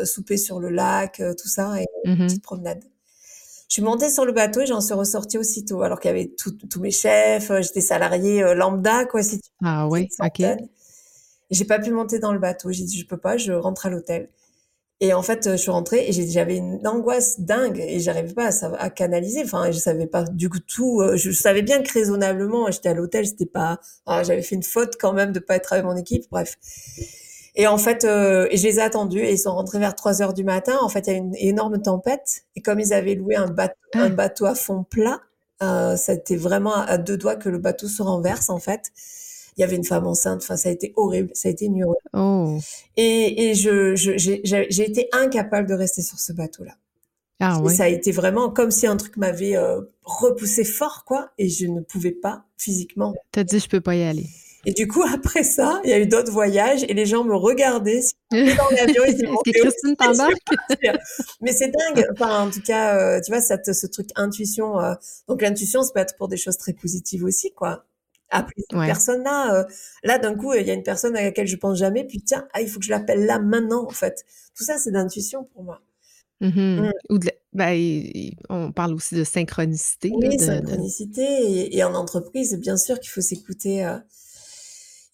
[0.05, 2.27] souper sur le lac, tout ça et une Mhm.
[2.27, 2.85] petite promenade.
[3.68, 6.31] Je suis montée sur le bateau et j'en suis ressortie aussitôt, alors qu'il y avait
[6.37, 10.42] tous mes chefs, j'étais salariée lambda, quoi, si tu Ah oui, OK.
[11.50, 12.72] J'ai pas pu monter dans le bateau.
[12.72, 14.28] J'ai dit, je peux pas, je rentre à l'hôtel.
[15.00, 18.76] Et en fait, je suis rentrée et j'avais une angoisse dingue et j'arrivais pas à,
[18.78, 19.42] à canaliser.
[19.44, 21.02] Enfin, je savais pas du tout.
[21.02, 23.78] euh, Je, savais bien que raisonnablement, j'étais à l'hôtel, c'était pas.
[24.06, 26.24] ah, j'avais fait une faute quand même de pas être avec mon équipe.
[26.30, 26.56] Bref.
[27.54, 30.20] Et en fait, euh, et je les ai attendus et ils sont rentrés vers 3
[30.22, 30.76] heures du matin.
[30.82, 33.74] En fait, il y a une énorme tempête et comme ils avaient loué un bateau,
[33.98, 35.20] un Ah, bateau à fond plat,
[35.62, 38.90] euh, c'était vraiment à, à deux doigts que le bateau se renverse en fait.
[39.57, 40.42] Il y avait une femme enceinte.
[40.42, 41.87] Enfin, ça a été horrible, ça a été nul.
[42.12, 42.59] Oh.
[42.97, 46.73] Et, et je, j'ai j'ai- été incapable de rester sur ce bateau-là.
[47.38, 47.75] Ah oui.
[47.75, 51.66] ça a été vraiment comme si un truc m'avait euh, repoussé fort, quoi, et je
[51.66, 53.14] ne pouvais pas physiquement.
[53.31, 54.27] T'as dit je peux pas y aller.
[54.64, 57.35] Et du coup, après ça, il y a eu d'autres voyages et les gens me
[57.37, 58.01] regardaient
[58.33, 58.38] dans
[58.71, 59.03] l'avion.
[59.07, 59.95] Ils disaient, Christine?
[61.40, 62.07] Mais c'est dingue.
[62.12, 64.81] Enfin, en tout cas, euh, tu vois, ce truc intuition.
[64.81, 64.95] euh,
[65.29, 67.85] donc l'intuition, ça peut être pour des choses très positives aussi, quoi.
[68.31, 68.87] Appeler cette Ouais.
[68.87, 69.55] personne-là.
[69.61, 69.65] euh,
[70.03, 72.05] là, d'un coup, il y a une personne à laquelle je pense jamais.
[72.05, 74.25] Puis tiens, ah, il faut que je l'appelle là maintenant, en fait.
[74.57, 75.81] Tout ça, c'est d'intuition pour moi.
[76.41, 76.81] Mhm.
[76.87, 76.93] Mm.
[77.11, 78.03] Ou de la- ben,
[78.51, 80.11] on parle aussi de synchronicité.
[80.15, 81.23] Oui, de- de- synchronicité.
[81.23, 83.85] Et, et en entreprise, bien sûr qu'il faut s'écouter.
[83.87, 83.97] euh,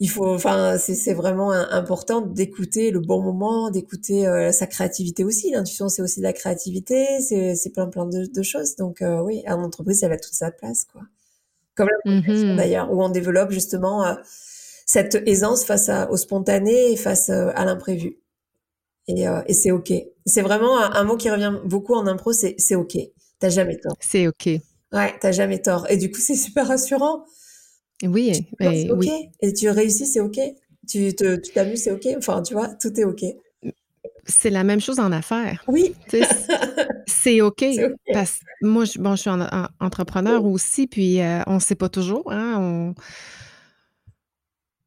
[0.00, 5.52] il faut, enfin, c'est vraiment important d'écouter le bon moment, d'écouter euh, sa créativité aussi.
[5.52, 8.74] L'intuition, c'est aussi de la créativité, c'est plein plein de, de choses.
[8.74, 11.02] Donc oui, en entreprise, elle a toute sa place, quoi.
[11.74, 12.56] Comme la communication Mhm.
[12.56, 14.14] d'ailleurs, où on développe justement euh,
[14.86, 18.18] cette aisance face à, au spontané et face euh, à l'imprévu.
[19.08, 19.92] Et, euh, et c'est ok.
[20.26, 22.96] C'est vraiment un, un mot qui revient beaucoup en impro, c'est ok.
[23.40, 23.96] T'as jamais tort.
[24.00, 24.46] C'est OK.
[24.92, 25.86] Ouais, t'as jamais tort.
[25.90, 27.24] Et du coup, c'est super rassurant.
[28.04, 28.98] Oui, Non, ben, c'est ok?
[28.98, 29.28] oui.
[29.40, 30.38] Et tu réussis, c'est ok?
[30.88, 32.08] Tu tu t'amuses, c'est ok?
[32.18, 33.24] Enfin, tu vois, tout est ok.
[34.24, 35.62] C'est la même chose en affaires.
[35.68, 35.94] Oui,
[37.06, 37.64] c'est OK.
[38.12, 41.60] Parce que moi, je, bon, je suis en- en- entrepreneur aussi, puis euh, on ne
[41.60, 42.30] sait pas toujours.
[42.32, 42.94] Hein, on-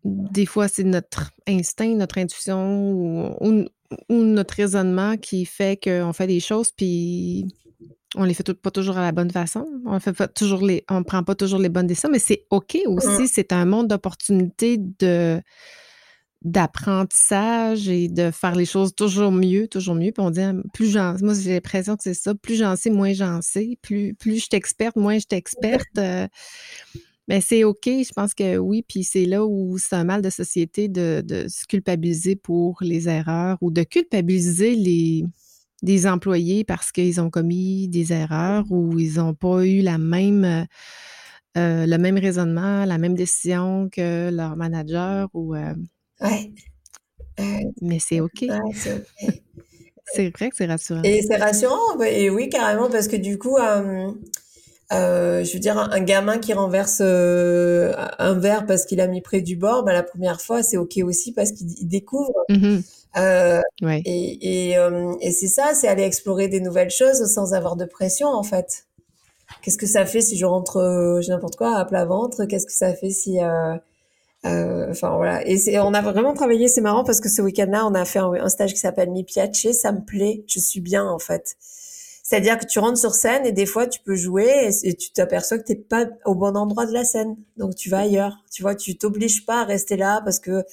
[0.04, 3.65] Des fois, c'est notre instinct, notre intuition ou, ou-
[4.10, 7.47] ou notre raisonnement qui fait qu'on fait des choses, puis
[8.15, 9.65] on les fait tout- pas toujours à la bonne façon.
[9.86, 12.78] On fait pas toujours les, on prend pas toujours les bonnes décisions, mais c'est OK
[12.86, 12.91] Mm.
[12.93, 13.28] aussi.
[13.28, 15.41] C'est un monde d'opportunités de
[16.45, 20.12] d'apprentissage et de faire les choses toujours mieux, toujours mieux.
[20.12, 22.91] Puis on dit, ah, plus j'en moi j'ai l'impression que c'est ça, plus j'en sais,
[22.91, 23.77] moins j'en sais.
[23.81, 25.97] Plus, plus je suis experte, moins je suis experte.
[25.97, 26.27] euh,
[27.27, 28.86] mais c'est OK, je pense que oui.
[28.88, 33.58] Puis c'est là où c'est un mal de société de, se culpabiliser pour les erreurs
[33.62, 35.25] ou de culpabiliser les,
[35.81, 40.67] les employés parce qu'ils ont commis des erreurs ou ils n'ont pas eu la même,
[41.58, 45.27] euh, le même raisonnement, la même décision que leur manager.
[45.34, 45.73] Ou, euh,
[46.21, 46.51] Ouais.
[47.39, 48.41] Ouais, mais c'est OK.
[48.41, 49.06] ouais, c'est ok.
[50.13, 51.01] C'est vrai que c'est rassurant.
[51.04, 51.99] Et c'est rassurant.
[52.06, 54.12] Et oui, carrément, parce que du coup, euh,
[54.93, 59.08] euh, je veux dire, un, un gamin qui renverse euh, un verre parce qu'il a
[59.08, 62.34] mis près du bord, bah, la première fois, c'est ok aussi parce qu'il il découvre.
[63.17, 64.01] Euh, Ouais.
[64.06, 67.86] et et, euh, et c'est ça, c'est aller explorer des nouvelles choses sans avoir de
[67.86, 68.86] pression, en fait.
[69.62, 72.45] Qu'est-ce que ça fait si je rentre, euh, j'ai n'importe quoi, à plat ventre?
[72.45, 73.39] Qu'est-ce que ça fait si,
[74.45, 75.45] euh, euh, enfin voilà.
[75.47, 78.31] Et on a vraiment travaillé, c'est marrant parce que ce week-end-là, on a fait un,
[78.34, 81.55] un stage qui s'appelle Mi Piace, ça me plaît, je suis bien en fait.
[82.23, 84.47] C'est-à-dire que tu rentres sur scène et des fois tu peux jouer
[84.84, 87.89] et, et tu t'aperçois que t'es pas au bon endroit de la scène, donc tu
[87.89, 88.43] vas ailleurs.
[88.51, 90.63] Tu vois, tu t'obliges pas à rester là parce que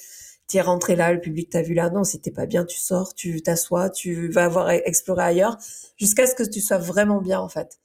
[0.46, 1.90] t'es rentré là, le public t'a vu là.
[1.90, 5.58] Non, si t'es pas bien, tu sors, tu t'assois, tu vas avoir exploré ailleurs
[5.96, 7.78] jusqu'à ce que tu sois vraiment bien en fait.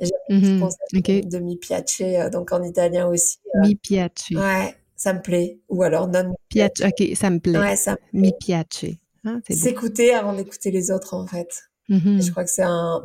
[0.00, 0.60] J'ai ce Mhm.
[0.60, 1.28] concept OK.
[1.28, 3.36] de Mi Piace, euh, donc en italien aussi.
[3.62, 4.30] Mi piace.
[4.32, 5.58] Ouais, ça me plaît.
[5.68, 6.32] Ou alors non.
[6.48, 6.70] Piace.
[6.84, 7.58] OK, ça me plaît.
[7.58, 8.08] Ouais, ça me plaît.
[8.20, 8.84] Mi piace.
[9.24, 9.30] Beau.
[9.50, 11.64] S'écouter avant d'écouter les autres, en fait.
[11.88, 12.22] Mhm.
[12.22, 13.04] Je crois que c'est un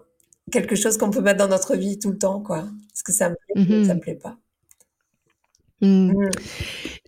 [0.51, 2.67] quelque chose qu'on peut mettre dans notre vie tout le temps, quoi.
[2.89, 3.85] Parce que ça me plaît, Mhm.
[3.85, 4.37] ça me plaît pas.
[5.81, 6.11] Mm.
[6.11, 6.29] Mm.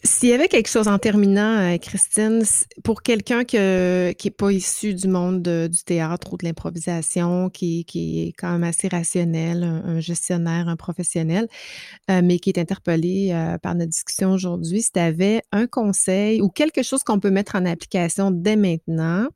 [0.04, 2.44] S'il y avait quelque chose en terminant, euh, Christine,
[2.84, 7.50] pour quelqu'un que- qui n'est pas issu du monde de- du théâtre ou de l'improvisation,
[7.50, 11.48] qui, qui est quand même assez rationnel, un, un gestionnaire, un professionnel,
[12.12, 16.42] euh, mais qui est interpellé euh, par notre discussion aujourd'hui, si tu avais un conseil
[16.42, 19.28] ou quelque chose qu'on peut mettre en application dès maintenant,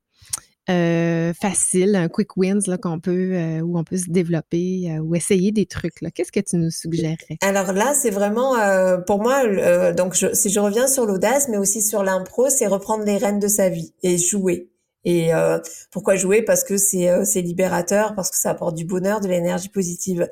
[0.69, 4.99] euh, facile, un quick wins là, qu'on peut, euh, où on peut se développer euh,
[4.99, 7.37] ou essayer des trucs, là, qu'est-ce que tu nous suggérerais?
[7.41, 11.49] Alors là, c'est vraiment, euh, pour moi, euh, donc je, si je reviens sur l'audace,
[11.49, 14.69] mais aussi sur l'impro, c'est reprendre les rênes de sa vie et jouer.
[15.05, 15.31] Et
[15.91, 16.43] pourquoi jouer?
[16.43, 20.29] Parce que c'est libérateur, parce que ça apporte du bonheur, de l'énergie positive.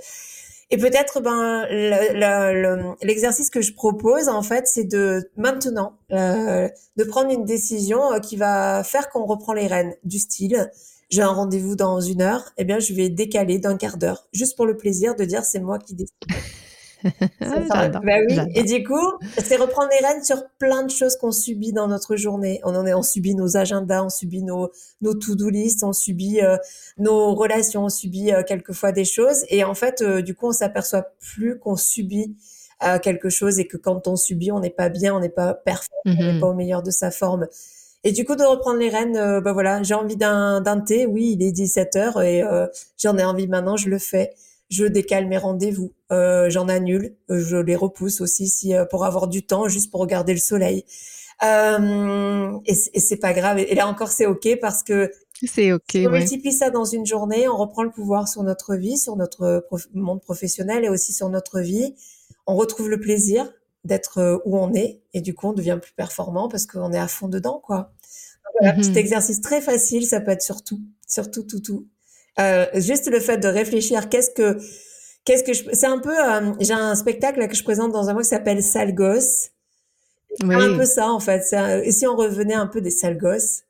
[0.74, 5.98] Et peut-être, ben, le- le- le- l'exercice que je propose, en fait, c'est de maintenant
[6.12, 10.72] euh, de prendre une décision euh, qui va faire qu'on reprend les rênes du style.
[11.10, 14.56] J'ai un rendez-vous dans une heure, eh bien, je vais décaler d'un quart d'heure, juste
[14.56, 16.14] pour le plaisir de dire c'est moi qui décide.
[17.42, 18.38] Ah, Ça, j'adore, bah oui.
[18.56, 22.16] Et du coup, c'est reprendre les rênes sur plein de choses qu'on subit dans notre
[22.16, 22.60] journée.
[22.64, 24.72] On en est, on subit nos agendas, on subit nos,
[25.02, 26.58] nos to-do list, on subit euh,
[26.98, 29.44] nos relations, on subit euh, quelquefois des choses.
[29.50, 32.36] Et en fait, euh, du coup, on s'aperçoit plus qu'on subit
[33.04, 35.88] quelque chose et que quand on subit, on n'est pas bien, on n'est pas parfait,
[36.06, 36.40] on n'est Mhm.
[36.40, 37.46] pas au meilleur de sa forme.
[38.04, 41.44] Et du coup, de reprendre les rênes, bah voilà, j'ai envie d'un thé, oui, il
[41.46, 42.42] est 17 heures et
[42.98, 44.32] j'en ai envie maintenant, je le fais.
[44.72, 49.44] Je décale mes rendez-vous, euh, j'en annule, je les repousse aussi si pour avoir du
[49.44, 50.86] temps, juste pour regarder le soleil.
[51.44, 53.60] et, c'est pas grave.
[53.60, 55.12] Et là encore, c'est ok parce que
[55.46, 55.96] c'est ok.
[55.96, 59.66] on multiplie ça dans une journée, on reprend le pouvoir sur notre vie, sur notre
[59.94, 61.96] monde professionnel et aussi sur notre vie.
[62.48, 63.52] On retrouve le plaisir
[63.84, 67.08] d'être où on est et du coup on devient plus performant parce qu'on est à
[67.08, 67.92] fond dedans quoi.
[68.62, 68.98] Un petit mhm.
[68.98, 71.88] exercice très facile, ça peut être sur tout, sur tout, tout, tout.
[72.40, 74.58] Euh, juste le fait de réfléchir, qu'est-ce que,
[75.26, 78.10] qu'est-ce que je, c'est un peu, euh, j'ai un spectacle là, que je présente dans
[78.10, 79.50] un mois qui s'appelle Sale Gosse.
[80.44, 80.56] Oui.
[80.56, 81.44] Un peu ça en fait.
[81.84, 83.64] et si on revenait un peu des sales gosses,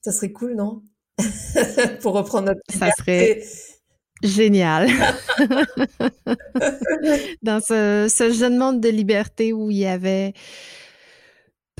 [0.00, 0.82] ça serait cool, non?
[2.00, 2.60] Pour reprendre notre.
[2.68, 3.44] Ça serait
[4.22, 4.88] génial.
[7.42, 10.34] Dans ce, ce jeune monde de liberté où il y avait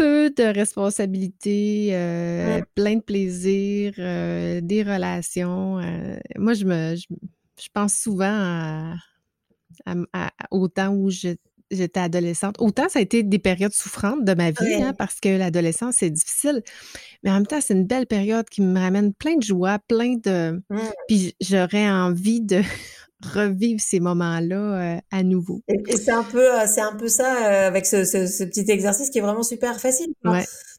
[0.03, 5.79] peu de responsabilités, euh, plein de plaisir, euh, des relations.
[5.79, 8.97] Euh, moi, je me je, pense souvent
[9.87, 12.57] à, au temps où j'étais adolescente.
[12.59, 16.11] Autant ça a été des périodes souffrantes de ma vie, hein, parce que l'adolescence, c'est
[16.11, 16.63] difficile.
[17.23, 20.17] Mais en même temps, c'est une belle période qui me ramène plein de joie, plein
[20.17, 20.61] de.
[21.07, 22.61] Puis j'aurais envie de
[23.27, 25.63] revivre ces moments-là euh, à nouveau.
[25.69, 29.11] Et, c'est un peu, euh, c'est un peu ça euh, avec ce, ce, petit exercice
[29.11, 30.13] qui est vraiment super facile.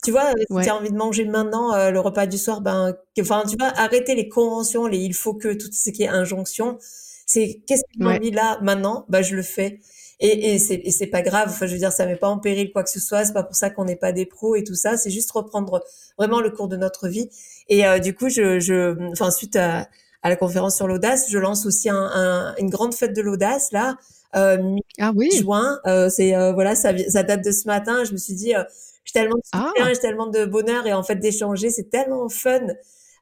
[0.03, 3.43] Tu vois, si tu as envie de manger maintenant le repas du soir, ben, enfin,
[3.47, 6.77] tu vois, arrêter les conventions, les il faut que, tout ce qui est injonction.
[7.25, 9.79] C'est qu'est-ce qui m'a mis là maintenant, ben, je le fais.
[10.19, 11.49] Et, et c'est, et c'est pas grave.
[11.49, 13.23] Enfin, je veux dire, ça met pas en péril quoi que ce soit.
[13.23, 14.97] C'est pas pour ça qu'on n'est pas des pros et tout ça.
[14.97, 15.81] C'est juste reprendre
[16.17, 17.29] vraiment le cours de notre vie.
[17.69, 19.87] Et du coup, je, je, enfin, suite à,
[20.23, 21.29] à la conférence sur l'audace.
[21.29, 23.97] Je lance aussi un, un, une grande fête de l'audace là,
[24.35, 25.29] euh, ah oui.
[25.31, 25.79] juin.
[25.85, 28.03] Euh, c'est euh, voilà, ça, ça date de ce matin.
[28.03, 28.63] Je me suis dit, euh,
[29.05, 29.71] j'ai tellement de ah.
[29.87, 32.59] j'ai tellement de bonheur et en fait d'échanger, c'est tellement fun.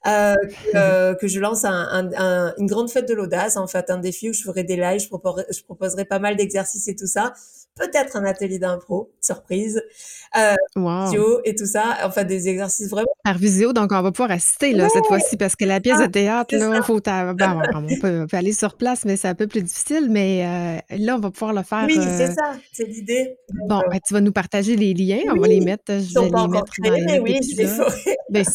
[0.08, 3.92] Euh, que, euh, que, je lance un, un, une grande fête de l'audace, en fait,
[3.92, 6.96] un défi où je ferai des lives, je proposerai, je proposerai pas mal d'exercices et
[6.96, 7.34] tout ça
[7.76, 9.82] peut-être un atelier d'impro, surprise,
[10.38, 11.42] euh, wow.
[11.46, 13.08] et tout ça, enfin des exercices vraiment.
[13.24, 16.04] Par visio, donc on va pouvoir assister là, cette fois-ci parce que la pièce de
[16.04, 19.62] ah, théâtre, là, faut ben, on, peut, aller sur place, mais c'est un peu plus
[19.62, 21.86] difficile, mais euh, là, on va pouvoir le faire.
[21.88, 23.38] Oui, c'est euh, ça, c'est l'idée.
[23.68, 26.48] Bon, ben, tu vas nous partager les liens, on va les mettre, je vais les
[26.48, 27.40] mettre dans oui,
[28.30, 28.46] ben,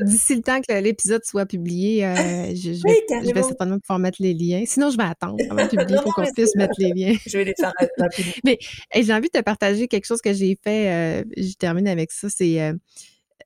[0.00, 2.00] D'ici le temps que l'épisode soit publié,
[2.54, 4.64] je, je, vais, certainement pouvoir mettre les liens.
[4.66, 7.16] Sinon, je vais attendre avant de publier pour qu'on puisse mettre les liens.
[7.26, 8.32] Je vais les faire rapidement.
[8.44, 8.58] mais
[8.94, 11.20] et j'ai envie de te partager quelque chose que j'ai fait.
[11.20, 12.28] Euh, je termine avec ça.
[12.28, 12.74] C'est euh,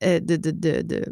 [0.04, 1.04] euh, de, de,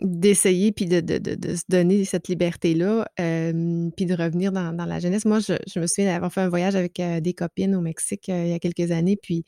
[0.00, 5.24] d'essayer puis de, de, se donner cette liberté-là, puis de revenir dans, la jeunesse.
[5.24, 8.54] Moi, je, me souviens d'avoir fait un voyage avec des copines au Mexique il y
[8.54, 9.44] a quelques années, puis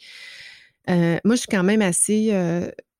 [0.89, 2.33] moi, je suis quand même assez...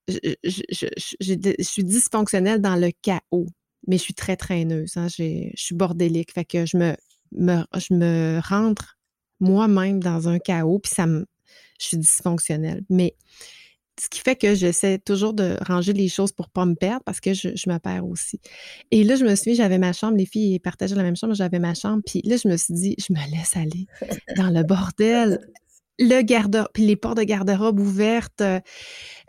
[0.09, 3.49] je, suis dysfonctionnelle dans le chaos,
[3.87, 4.97] mais je suis très traîneuse.
[4.97, 6.95] Hein, je suis bordélique, fait que je me
[7.39, 8.99] je me rentre
[9.43, 11.27] moi-même dans un chaos, puis ça me,
[11.81, 12.83] je suis dysfonctionnelle.
[12.89, 13.15] Mais
[14.01, 17.21] ce qui fait que j'essaie toujours de ranger les choses pour pas me perdre parce
[17.21, 18.41] que je, me perds aussi.
[18.91, 21.59] Et là, je me suis j'avais ma chambre, les filles partageaient la même chambre, j'avais
[21.59, 23.87] ma chambre, puis là, je me suis dit, je me laisse aller
[24.37, 25.41] dans le bordel.
[25.99, 28.43] Le garde puis les portes de garde-robe ouvertes,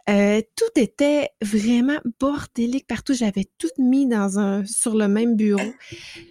[0.10, 3.14] euh, tout était vraiment bordélique partout.
[3.14, 5.74] J'avais tout mis dans un sur le même bureau.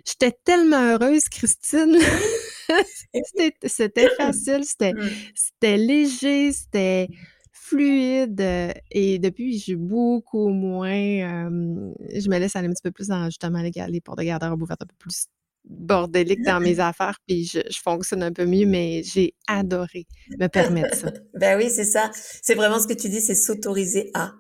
[0.07, 1.99] J'étais tellement heureuse, Christine.
[3.67, 7.09] c'était facile, c'était léger, c'était
[7.53, 8.41] fluide.
[8.41, 10.93] Euh, et depuis, j'ai beaucoup moins.
[10.93, 14.63] je me laisse aller un petit peu plus dans justement les, les portes de garde-robe
[14.63, 15.27] ouvertes un peu plus
[15.65, 20.07] bordélique dans mes affaires, puis je, fonctionne un peu mieux, mais j'ai adoré
[20.39, 21.13] me permettre ça.
[21.35, 22.11] ben oui, c'est ça.
[22.15, 24.33] C'est vraiment ce que tu dis, c'est s'autoriser à.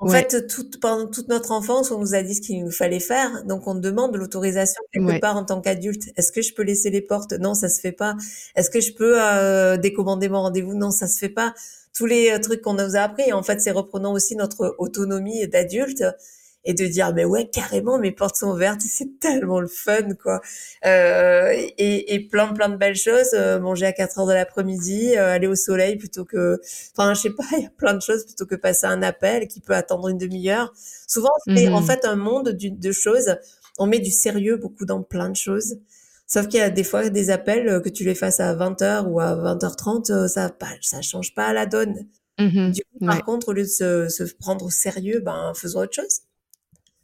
[0.00, 0.34] En fait,
[0.80, 3.74] pendant toute notre enfance, on nous a dit ce qu'il nous fallait faire, donc on
[3.74, 6.10] demande l'autorisation quelque part en tant qu'adulte.
[6.16, 7.34] Est-ce que je peux laisser les portes?
[7.34, 8.16] Non, ça se fait pas.
[8.56, 10.74] Est-ce que je peux euh, décommander mon rendez-vous?
[10.74, 11.52] Non, ça se fait pas.
[11.94, 15.46] Tous les euh, trucs qu'on nous a appris, en fait, c'est reprenant aussi notre autonomie
[15.48, 16.02] d'adulte
[16.64, 20.40] et de dire mais ouais carrément mes portes sont ouvertes c'est tellement le fun quoi
[20.84, 25.16] euh, et, et plein plein de belles choses euh, manger à 4 heures de l'après-midi
[25.16, 26.60] euh, aller au soleil plutôt que
[26.96, 29.48] enfin je sais pas il y a plein de choses plutôt que passer un appel
[29.48, 30.72] qui peut attendre une demi-heure
[31.06, 31.86] souvent c'est en mhm.
[31.86, 33.36] fait un monde de choses
[33.78, 35.76] on met du sérieux beaucoup dans plein de choses
[36.32, 39.18] Sauf qu'il y a des fois des appels que tu les fasses à 20h ou
[39.18, 42.06] à 20h30, ça ça change pas la donne.
[42.38, 42.70] Mhm.
[42.70, 45.94] du coup, par contre, au lieu de se, se, prendre au sérieux, ben faisons autre
[45.94, 46.20] chose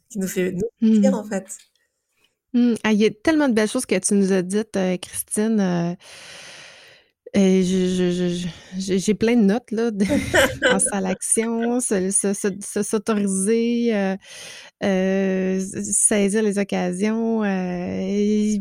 [0.09, 1.13] qui nous fait nous mmh.
[1.13, 1.57] en fait.
[2.53, 2.73] Mmh.
[2.83, 5.97] Ah, il y a tellement de belles choses que tu nous as dites, euh, Christine.
[7.35, 10.05] J'ai plein de notes là, de
[10.69, 14.15] penser à l'action, s'autoriser, euh,
[14.83, 18.57] euh, saisir les occasions, euh,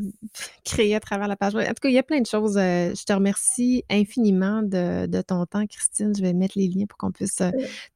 [0.65, 1.55] créer à travers la page.
[1.55, 2.55] En tout cas, il y a plein de choses.
[2.55, 6.13] je te remercie infiniment de, de, ton temps, Christine.
[6.17, 7.43] Je vais mettre les liens pour qu'on puisse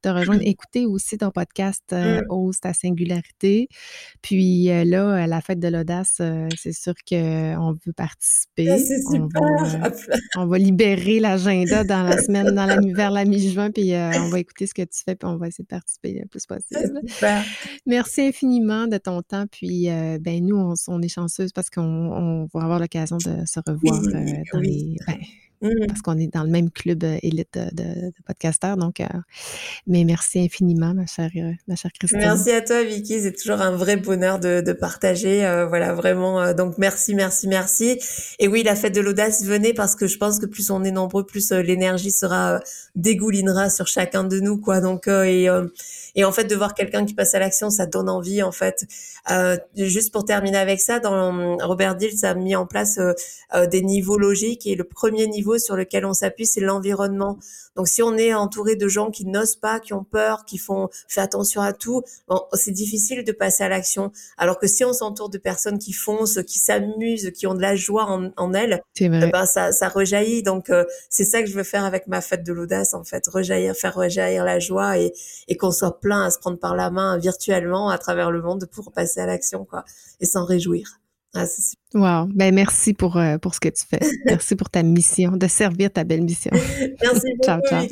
[0.01, 0.41] te rejoindre.
[0.43, 1.95] Écouter aussi ton podcast.
[2.29, 3.67] Ose ta singularité.
[4.21, 6.21] Puis là, la fête de l'audace,
[6.57, 8.69] c'est sûr qu'on veut participer.
[8.69, 9.41] Ah, c'est super.
[10.37, 14.29] On va, libérer l'agenda dans la semaine, dans la, vers la mi-juin, puis euh, on
[14.29, 17.01] va écouter ce que tu fais, puis on va essayer de participer le plus possible.
[17.85, 22.61] Merci infiniment de ton temps, puis euh, ben nous, on, est chanceuses parce qu'on va
[22.61, 24.95] avoir l'occasion de se revoir euh, dans les...
[25.07, 25.17] Ben,
[25.61, 25.85] Mmh.
[25.87, 28.77] parce qu'on est dans le même club euh, élite de, podcasteurs.
[28.77, 29.05] Donc, euh,
[29.85, 32.19] mais merci infiniment, ma chère, euh, ma chère Christine.
[32.19, 33.21] Merci à toi, Vicky.
[33.21, 35.41] C'est toujours un vrai bonheur de, de partager.
[35.69, 36.53] voilà, vraiment.
[36.53, 37.99] donc, merci, merci, merci.
[38.39, 40.91] Et oui, la fête de l'audace, venez parce que je pense que plus on est
[40.91, 42.59] nombreux, plus l'énergie sera
[42.95, 44.81] dégoulinera sur chacun de nous, quoi.
[44.81, 45.47] Donc, et
[46.15, 48.85] et en fait, de voir quelqu'un qui passe à l'action, ça donne envie, en fait.
[49.29, 53.13] Euh, juste pour terminer avec ça, dans Robert Dills a mis en place euh,
[53.53, 57.37] euh, des niveaux logiques et le premier niveau sur lequel on s'appuie, c'est l'environnement.
[57.75, 60.89] Donc, si on est entouré de gens qui n'osent pas, qui ont peur, qui font
[61.07, 64.11] fait attention à tout, bon, c'est difficile de passer à l'action.
[64.37, 67.75] Alors que si on s'entoure de personnes qui foncent, qui s'amusent, qui ont de la
[67.75, 70.43] joie en, en elles, eh ben ça, ça rejaillit.
[70.43, 70.71] Donc,
[71.09, 73.95] c'est ça que je veux faire avec ma fête de l'audace, en fait, rejaillir, faire
[73.95, 75.13] rejaillir la joie et,
[75.47, 78.67] et qu'on soit plein à se prendre par la main virtuellement à travers le monde
[78.71, 79.85] pour passer à l'action, quoi,
[80.19, 81.00] et s'en réjouir.
[81.33, 81.45] Ah,
[81.93, 82.27] wow.
[82.33, 83.99] Ben, merci pour, euh, pour ce que tu fais.
[84.25, 86.51] merci pour ta mission, de servir ta belle mission.
[86.53, 87.87] merci beaucoup, ciao, ciao.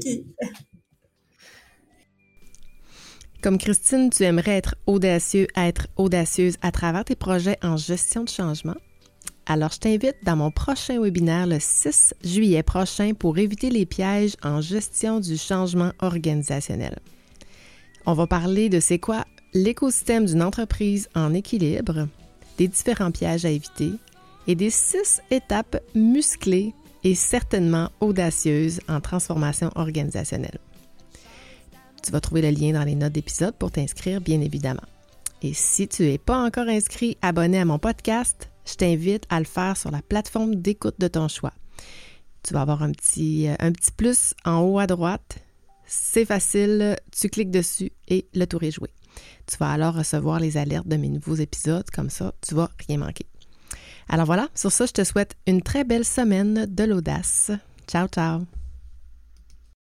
[3.41, 8.29] Comme Christine, tu aimerais être audacieux, être audacieuse à travers tes projets en gestion de
[8.29, 8.75] changement?
[9.45, 14.35] Alors, je t'invite dans mon prochain webinaire le 6 juillet prochain pour éviter les pièges
[14.43, 16.99] en gestion du changement organisationnel.
[18.05, 22.07] On va parler de c'est quoi l'écosystème d'une entreprise en équilibre,
[22.60, 23.93] des différents pièges à éviter
[24.45, 30.60] et des six étapes musclées et certainement audacieuses en transformation organisationnelle.
[32.03, 34.84] Tu vas trouver le lien dans les notes d'épisode pour t'inscrire, bien évidemment.
[35.41, 39.45] Et si tu n'es pas encore inscrit, abonné à mon podcast, je t'invite à le
[39.45, 41.53] faire sur la plateforme d'écoute de ton choix.
[42.43, 45.39] Tu vas avoir un petit, un petit plus en haut à droite
[45.91, 48.89] c'est facile, tu cliques dessus et le tour est joué.
[49.47, 52.97] Tu vas alors recevoir les alertes de mes nouveaux épisodes, comme ça, tu vas rien
[52.97, 53.26] manquer.
[54.07, 57.51] Alors voilà, sur ça, je te souhaite une très belle semaine de l'audace.
[57.88, 58.59] Ciao, ciao!